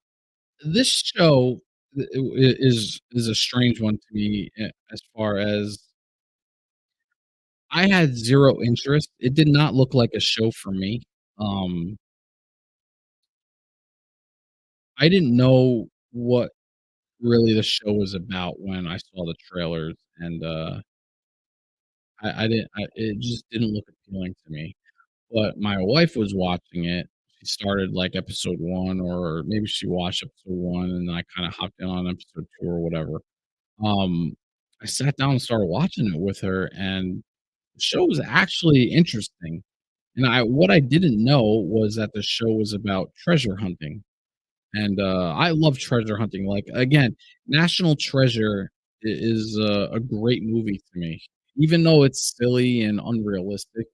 [0.64, 1.60] this show
[1.94, 4.50] is is a strange one to me
[4.92, 5.78] as far as
[7.70, 9.10] I had 0 interest.
[9.18, 11.02] It did not look like a show for me.
[11.38, 11.96] Um
[14.98, 16.50] I didn't know what
[17.20, 20.80] really the show was about when I saw the trailers, and, uh
[22.22, 24.74] I I didn't I it just didn't look appealing to me,
[25.32, 27.08] but my wife was watching it.
[27.40, 31.80] She started, like, episode 1 or maybe she watched episode 1, and I kinda hopped
[31.80, 33.20] in on episode 2 or whatever.
[33.84, 34.36] Um,
[34.82, 37.24] I sat down and started watching it with her, and
[37.76, 39.64] the show was actually interesting,
[40.16, 44.04] and I what I didn't know was that the show was about treasure hunting,
[44.74, 47.16] and, uh, I love treasure hunting, like, again,
[47.48, 48.70] National Treasure
[49.02, 51.22] is a a great movie to me,
[51.56, 53.86] even though it's silly and unrealistic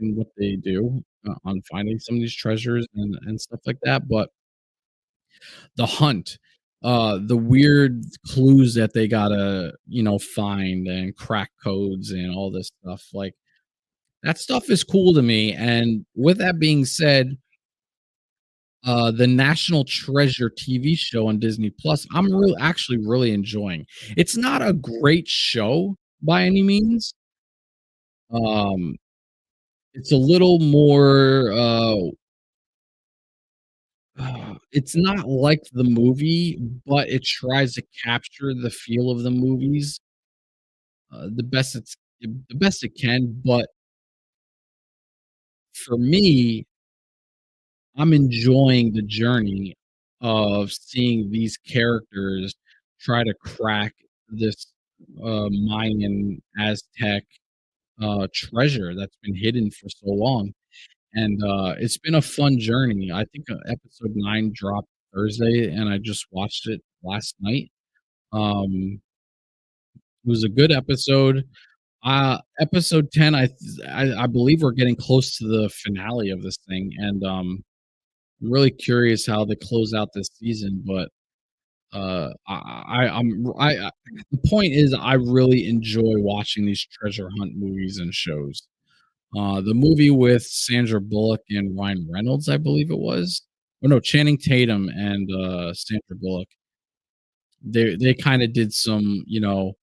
[0.00, 3.78] in what they do, uh, on finding some of these treasures and and stuff like
[3.84, 4.30] that, but
[5.76, 6.38] the hunt,
[6.82, 12.50] uh, the weird clues that they gotta, you know, find and crack codes and all
[12.50, 13.34] this stuff, like,
[14.24, 17.36] that stuff is cool to me, and with that being said
[18.86, 23.86] uh, the National Treasure TV show on Disney Plus, I'm real actually really enjoying.
[24.16, 27.14] It's not a great show by any means
[28.32, 28.96] um,
[29.94, 31.96] it's a little more, uh
[34.72, 40.00] it's not like the movie, but it tries to capture the feel of the movies
[41.12, 43.68] uh, the best it's the best it can, but
[45.74, 46.66] for me
[47.96, 49.74] I'm enjoying the journey
[50.20, 52.54] of seeing these characters
[53.00, 53.94] try to crack
[54.28, 54.72] this,
[55.22, 57.24] uh, Mayan, Aztec,
[58.02, 60.52] uh, treasure that's been hidden for so long,
[61.14, 63.12] and, uh, it's been a fun journey.
[63.12, 67.70] I think, uh, episode 9 dropped Thursday, and I just watched it last night.
[68.32, 69.02] Um
[70.24, 71.44] it was a good episode.
[72.04, 73.48] Uh, episode 10, I
[73.88, 77.64] I I believe we're getting close to the finale of this thing, and, um,
[78.42, 81.08] I'm really curious how they close out this season, but,
[81.92, 83.90] uh, I I'm I I
[84.32, 88.62] the point is I really enjoy watching these treasure hunt movies and shows.
[89.36, 93.42] Uh, the movie with Sandra Bullock and Ryan Reynolds, I believe it was?
[93.84, 96.48] Oh, no, Channing Tatum and, uh, Sandra Bullock.
[97.62, 99.74] They they kinda did some, you know,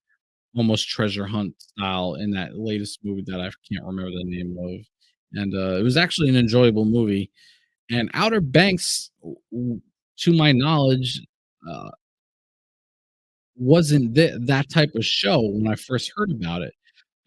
[0.55, 4.81] almost treasure hunt style in that latest movie that I can't remember the name of,
[5.33, 7.31] and, uh, it was actually an enjoyable movie,
[7.93, 9.11] and Outer Banks,
[10.19, 11.21] to my knowledge,
[11.69, 11.91] uh
[13.55, 16.73] wasn't th that type of show when I first heard about it.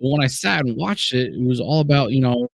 [0.01, 2.49] But when I sat and watched it, it was all about, you know,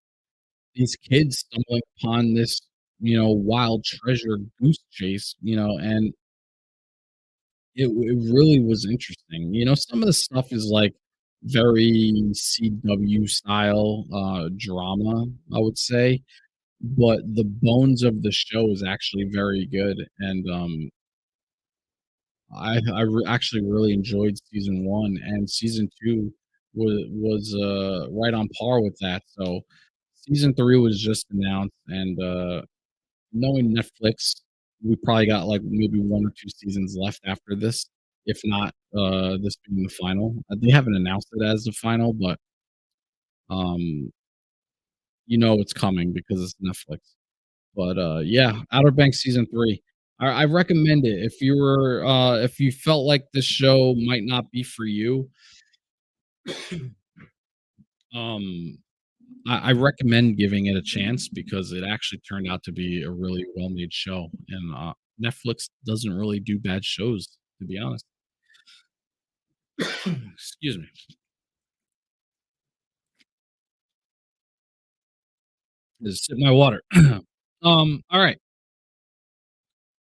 [0.74, 2.60] these kids stumbling upon this,
[3.00, 6.14] you know, wild treasure goose chase, you know, and
[7.74, 9.54] it it really was interesting.
[9.54, 10.94] You know, some of the stuff is, like,
[11.44, 16.22] very CW style, uh, drama, I would say,
[16.82, 20.90] but the bones of the show is actually very good, and, um
[22.54, 26.32] I I re actually really enjoyed season 1, and season 2
[26.74, 29.60] was was, uh, right on par with that, so
[30.14, 32.62] season 3 was just announced, and, uh,
[33.32, 34.42] knowing Netflix,
[34.84, 37.86] we probably got, like, maybe 1 or 2 seasons left after this,
[38.26, 40.36] if not, uh, this being the final.
[40.56, 42.38] They haven't announced it as the final, but
[43.50, 44.12] um
[45.26, 46.98] you know it's coming because it's Netflix.
[47.76, 49.82] But, uh, yeah, Outer Banks season 3.
[50.20, 54.24] I I recommend it if you were, uh if you felt like this show might
[54.24, 55.30] not be for you
[58.14, 58.78] um,
[59.46, 63.10] I, I recommend giving it a chance because it actually turned out to be a
[63.10, 64.92] really well made show, and uh,
[65.22, 67.28] Netflix doesn't really do bad shows,
[67.60, 68.04] to be honest.
[70.34, 70.86] Excuse me.
[76.10, 76.82] Sip my water.
[77.62, 78.02] um.
[78.10, 78.38] All right.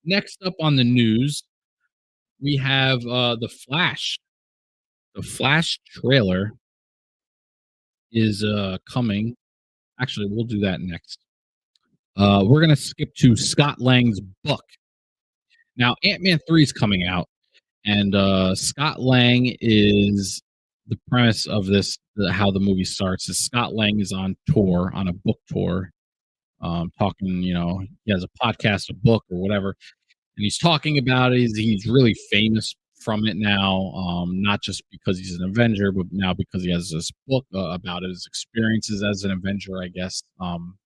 [0.05, 1.45] Next up on the news,
[2.41, 4.19] we have uh the Flash.
[5.15, 6.53] The Flash trailer
[8.13, 9.37] is uh coming.
[10.01, 11.19] Actually, we'll do that next.
[12.17, 14.65] Uh, we're gonna skip to Scott Lang's book.
[15.77, 17.29] Now, Ant Man three is coming out,
[17.87, 20.43] and uh, Scott Lang is
[20.89, 21.99] the premise of this.
[22.17, 25.91] The, how the movie starts is Scott Lang is on tour on a book tour,
[26.61, 27.43] um, talking.
[27.43, 29.69] You know, he has a podcast, a book, or whatever,
[30.37, 31.39] and he's talking about it.
[31.39, 36.07] He's, he's really famous from it now, um, not just because he's an Avenger, but
[36.11, 40.23] now because he has this book uh, about his experiences as an Avenger, I guess.
[40.41, 40.79] Um,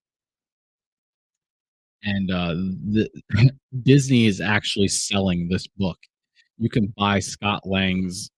[2.02, 3.10] and uh, the,
[3.82, 5.98] Disney is actually selling this book.
[6.58, 8.30] You can buy Scott Lang's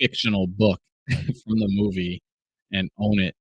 [0.00, 0.80] fictional book
[1.44, 2.22] from the movie
[2.72, 3.34] and own it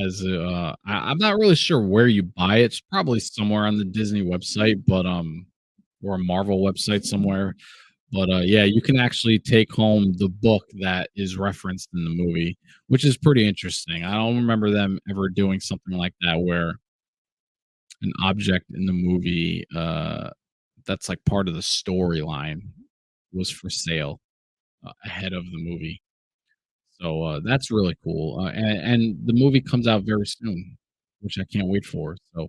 [0.00, 2.64] as uh, I, I'm not really sure where you buy it.
[2.66, 5.46] It's probably somewhere on the Disney website, but um,
[6.02, 7.54] or a Marvel website somewhere.
[8.12, 12.10] But uh, yeah, you can actually take home the book that is referenced in the
[12.10, 14.04] movie, which is pretty interesting.
[14.04, 16.74] I don't remember them ever doing something like that where
[18.02, 20.30] an object in the movie uh,
[20.86, 22.60] that's like part of the storyline
[23.32, 24.20] was for sale
[24.86, 26.00] uh, ahead of the movie.
[27.00, 28.40] So uh, that's really cool.
[28.40, 30.76] Uh, and, and the movie comes out very soon,
[31.20, 32.16] which I can't wait for.
[32.34, 32.48] So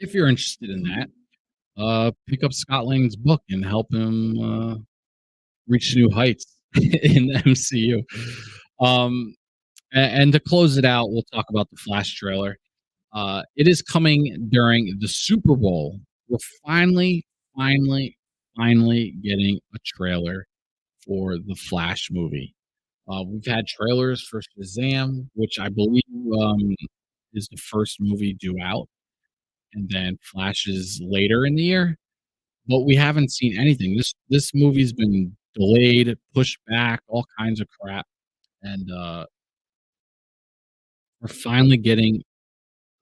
[0.00, 1.08] if you're interested in that,
[1.76, 4.76] uh, pick up Scott Lang's book and help him uh,
[5.68, 8.02] reach new heights in the MCU.
[8.84, 9.34] Um,
[9.92, 12.56] and, and, to close it out, we'll talk about the Flash trailer.
[13.12, 15.98] Uh, it is coming during the Super Bowl.
[16.28, 17.24] We're finally,
[17.56, 18.16] finally,
[18.56, 20.46] finally getting a trailer
[21.06, 22.54] for the Flash movie.
[23.10, 26.02] Uh, we've had trailers for Shazam, which I believe
[26.40, 26.74] um,
[27.32, 28.88] is the first movie due out,
[29.74, 31.96] and then Flashes later in the year.
[32.66, 33.96] But we haven't seen anything.
[33.96, 38.06] This this movie's been delayed, pushed back, all kinds of crap,
[38.62, 39.24] and uh,
[41.20, 42.22] we're finally getting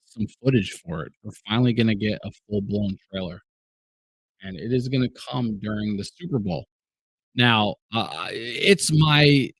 [0.05, 1.13] some footage for it.
[1.25, 3.41] We're finally going to get a full blown trailer,
[4.43, 6.67] and it is going to come during the Super Bowl.
[7.37, 9.51] Now, uh, it's my.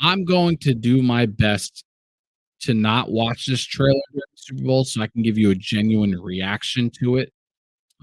[0.00, 1.84] I'm going to do my best
[2.62, 4.00] to not watch this trailer
[4.34, 7.32] Super Bowl so I can give you a genuine reaction to it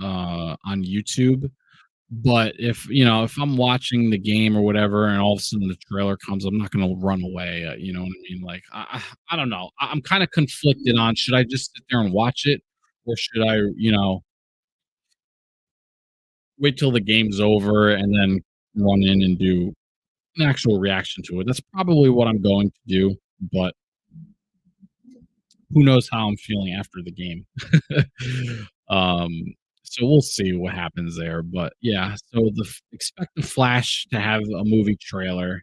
[0.01, 1.51] uh, on YouTube.
[2.09, 5.41] But if you know, if I'm watching the game or whatever, and all of a
[5.41, 7.65] sudden the trailer comes, I'm not going to run away.
[7.65, 8.41] Uh, you know what I mean?
[8.41, 9.69] Like, I, I don't know.
[9.79, 12.61] I'm kind of conflicted on should I just sit there and watch it,
[13.05, 14.23] or should I, you know,
[16.61, 18.39] wait till the game's over and then
[18.75, 19.73] run in and do
[20.37, 21.47] an actual reaction to it.
[21.47, 23.15] That's probably what I'm going to do,
[23.51, 23.73] but
[25.73, 27.45] who knows how I'm feeling after the game.
[28.89, 29.31] um,
[29.83, 31.41] so we'll see what happens there.
[31.41, 35.61] But yeah, so the expect the Flash to have a movie trailer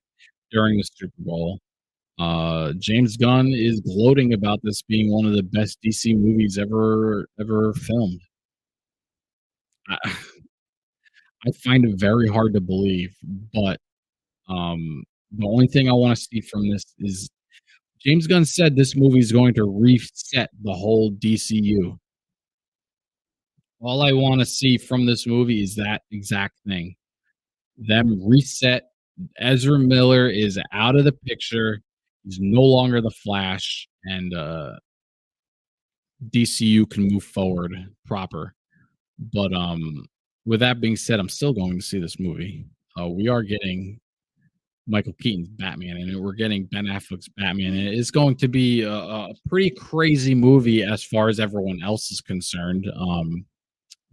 [0.51, 1.61] during the Super Bowl.
[2.19, 7.29] Uh, James Gunn is gloating about this being one of the best DC movies ever
[7.41, 8.21] ever filmed.
[9.89, 9.97] I,
[11.47, 13.17] I find it very hard to believe,
[13.55, 13.79] but
[14.49, 17.31] um, the only thing I want to see from this is
[18.01, 21.99] James Gunn said this movie is going to reset the whole DCU.
[23.81, 26.97] All I want to see from this movie is that exact thing.
[27.77, 28.85] Them reset.
[29.39, 31.81] Ezra Miller is out of the picture.
[32.25, 34.73] He's no longer the Flash, and uh,
[36.31, 37.73] DCU can move forward
[38.07, 38.55] proper.
[39.33, 40.05] But um,
[40.49, 42.65] with that being said, I'm still going to see this movie.
[42.99, 44.01] Uh, we are getting
[44.87, 47.75] Michael Keaton's Batman, and we're getting Ben Affleck's Batman.
[47.75, 52.11] And it's going to be a, a, pretty crazy movie as far as everyone else
[52.11, 52.91] is concerned.
[52.97, 53.45] Um,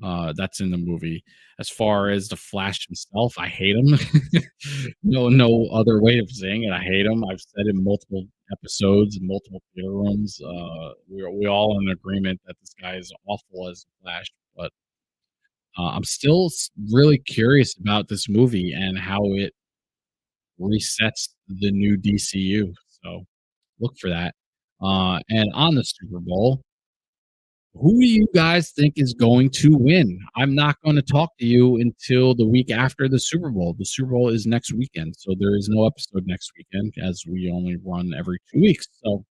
[0.03, 1.23] uh, that's in the movie.
[1.57, 3.97] As far as the Flash himself, I hate him.
[5.03, 6.73] no, no other way of saying it.
[6.73, 7.23] I hate him.
[7.23, 10.37] I've said in multiple episodes, multiple theater rooms.
[10.45, 14.73] Uh, we're we all in agreement that this guy is awful as Flash, but
[15.77, 16.49] uh, I'm still
[16.91, 19.53] really curious about this movie and how it
[20.59, 22.73] resets the new DCU.
[23.03, 23.25] So
[23.79, 24.35] look for that.
[24.81, 26.61] Uh, and on the Super Bowl,
[27.73, 30.17] who do you guys think is going to win?
[30.37, 33.75] I'm not going to talk to you until the week after the Super Bowl.
[33.77, 37.51] The Super Bowl is next weekend, so there is no episode next weekend as we
[37.51, 38.87] only run every two weeks.
[39.03, 39.25] So,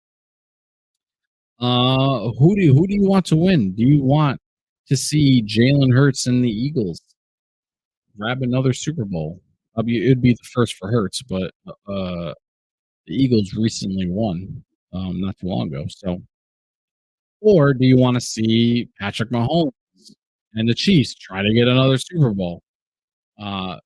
[1.58, 3.74] uh, who do you, who do you want to win?
[3.74, 4.38] Do you want
[4.88, 7.00] to see Jalen Hurts and the Eagles
[8.18, 9.40] grab another Super Bowl?
[9.76, 12.32] it'd be the first for Hurts, but uh,
[13.06, 14.62] the Eagles recently won
[14.92, 16.22] um, not too long ago, so
[17.44, 19.72] or do you want to see Patrick Mahomes
[20.54, 22.62] and the Chiefs try to get another Super Bowl?
[23.38, 23.76] Uh,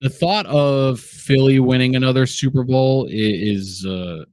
[0.00, 4.24] the thought of Philly winning another Super Bowl is, uh,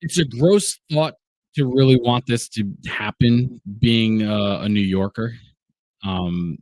[0.00, 1.14] it's a gross thought
[1.56, 5.34] to really want this to happen being uh, a New Yorker.
[6.04, 6.58] Um,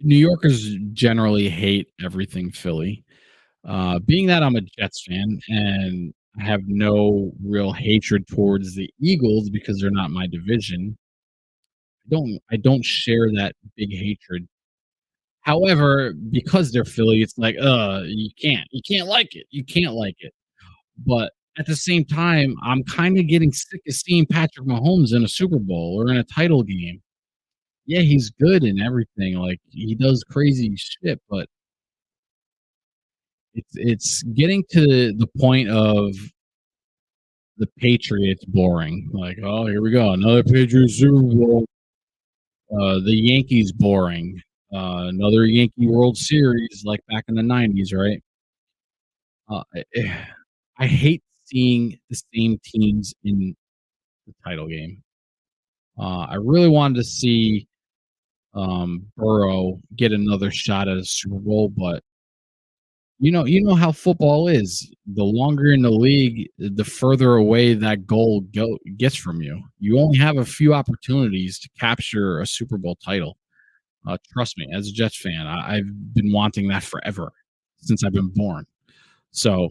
[0.00, 3.04] New Yorkers generally hate everything Philly.
[3.66, 8.88] Uh, being that I'm a Jets fan and I have no real hatred towards the
[9.00, 10.96] Eagles because they're not my division,
[12.06, 14.46] I don't I don't share that big hatred.
[15.42, 19.46] However, because they're Philly, it's like, uh, you can't you can't like it.
[19.50, 20.32] You can't like it.
[21.06, 25.24] But at the same time, I'm kind of getting sick of seeing Patrick Mahomes in
[25.24, 27.02] a Super Bowl or in a title game.
[27.86, 29.34] Yeah, he's good and everything.
[29.34, 31.48] Like he does crazy shit, but
[33.54, 36.14] it's it's getting to the point of
[37.56, 39.08] the Patriots boring.
[39.12, 41.64] Like, oh, here we go, another Patriots Super Bowl.
[42.70, 44.40] Uh, the Yankees boring.
[44.72, 48.22] Uh, another Yankee World Series like back in the '90s, right?
[49.48, 50.26] Uh, I,
[50.78, 53.56] I hate seeing the same teams in
[54.26, 55.02] the title game.
[55.98, 57.66] Uh, I really wanted to see
[58.54, 62.02] um, Burrow get another shot at a Super Bowl, but
[63.20, 64.92] you know, you know how football is.
[65.06, 69.60] The longer in the league, the further away that goal go, gets from you.
[69.80, 73.36] You only have a few opportunities to capture a Super Bowl title.
[74.06, 77.32] Uh, trust me, as a Jets fan, I, I've been wanting that forever
[77.78, 78.64] since I've been born.
[79.32, 79.70] So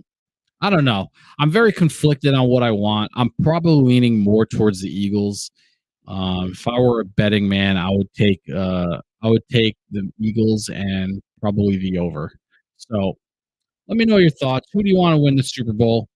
[0.61, 1.07] I don't know.
[1.39, 3.11] I'm very conflicted on what I want.
[3.15, 5.51] I'm probably leaning more towards the Eagles.
[6.07, 10.09] Um, if I were a betting man, I would take uh, I would take the
[10.19, 12.31] Eagles and probably the over.
[12.77, 13.17] So
[13.87, 14.67] let me know your thoughts.
[14.73, 16.07] Who do you want to win the Super Bowl?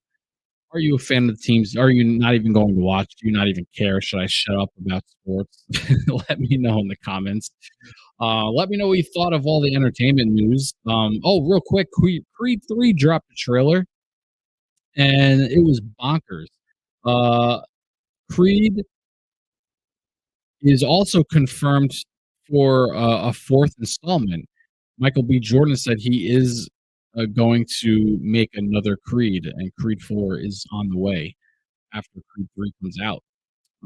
[0.74, 1.76] Are you a fan of the teams?
[1.76, 3.14] Are you not even going to watch?
[3.18, 4.00] Do you not even care?
[4.00, 5.66] Should I shut up about sports?
[6.30, 7.52] let me know in the comments.
[8.22, 10.74] Uh, let me know what you thought of all the entertainment news.
[10.88, 13.86] Um, oh, real quick, Creed, Creed 3 dropped a trailer
[14.98, 16.48] and it was bonkers.
[17.06, 17.62] Uh,
[18.32, 18.84] Creed
[20.62, 21.92] is also confirmed
[22.50, 24.46] for uh, a fourth installment.
[25.00, 25.40] Michael B.
[25.40, 26.70] Jordan said he is
[27.18, 31.36] uh, going to make another Creed, and Creed 4 is on the way
[31.94, 33.24] after Creed 3 comes out.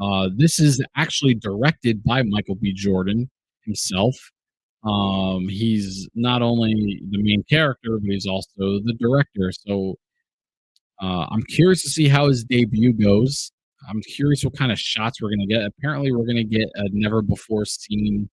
[0.01, 2.73] Uh, this is actually directed by Michael B.
[2.73, 3.29] Jordan
[3.63, 4.15] himself.
[4.83, 8.45] Um, he's not only the main character, but he's also
[8.83, 9.51] the director.
[9.51, 9.95] So
[11.01, 13.51] uh, I'm curious to see how his debut goes.
[13.87, 15.65] I'm curious what kind of shots we're going to get.
[15.65, 18.29] Apparently, we're going to get a never before seen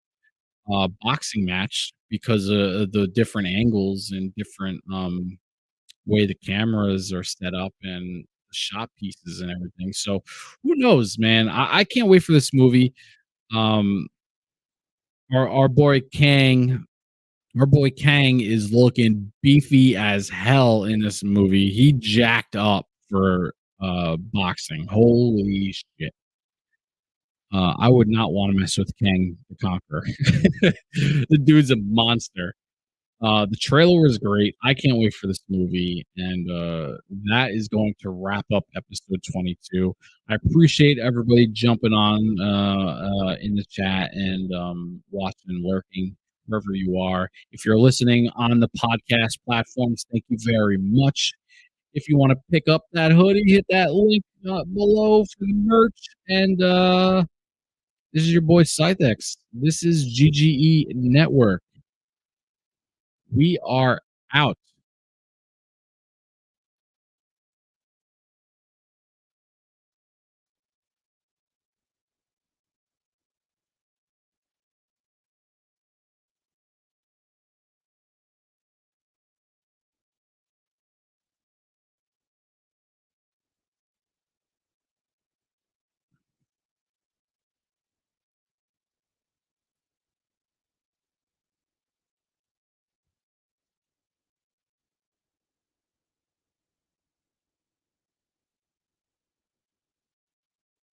[0.72, 5.38] uh, boxing match because of the different angles and different um,
[6.06, 9.92] way the cameras are set up and shot pieces and everything.
[9.92, 10.22] So
[10.62, 11.48] who knows, man?
[11.48, 12.94] I, I can't wait for this movie.
[13.54, 14.08] Um,
[15.32, 16.84] our our boy Kang,
[17.59, 21.70] our boy Kang is looking beefy as hell in this movie.
[21.70, 24.86] He jacked up for uh boxing.
[24.88, 26.14] Holy shit.
[27.53, 30.05] Uh, I would not want to mess with Kang the Conqueror.
[31.28, 32.55] the dude's a monster.
[33.22, 34.57] Uh, the trailer was great.
[34.64, 36.05] I can't wait for this movie.
[36.16, 36.96] And uh,
[37.30, 39.94] that is going to wrap up episode 22.
[40.28, 46.16] I appreciate everybody jumping on uh, uh in the chat and um, watching, lurking,
[46.47, 47.30] wherever you are.
[47.53, 51.32] If you're listening on the podcast platforms, thank you very much.
[51.95, 55.53] If you want to pick up that hoodie, hit that link uh, below for the
[55.53, 56.09] merch.
[56.28, 57.24] And uh,
[58.12, 59.36] this is your boy Scythex.
[59.53, 61.62] This is GGE Network.
[63.34, 64.01] We are
[64.34, 64.59] out.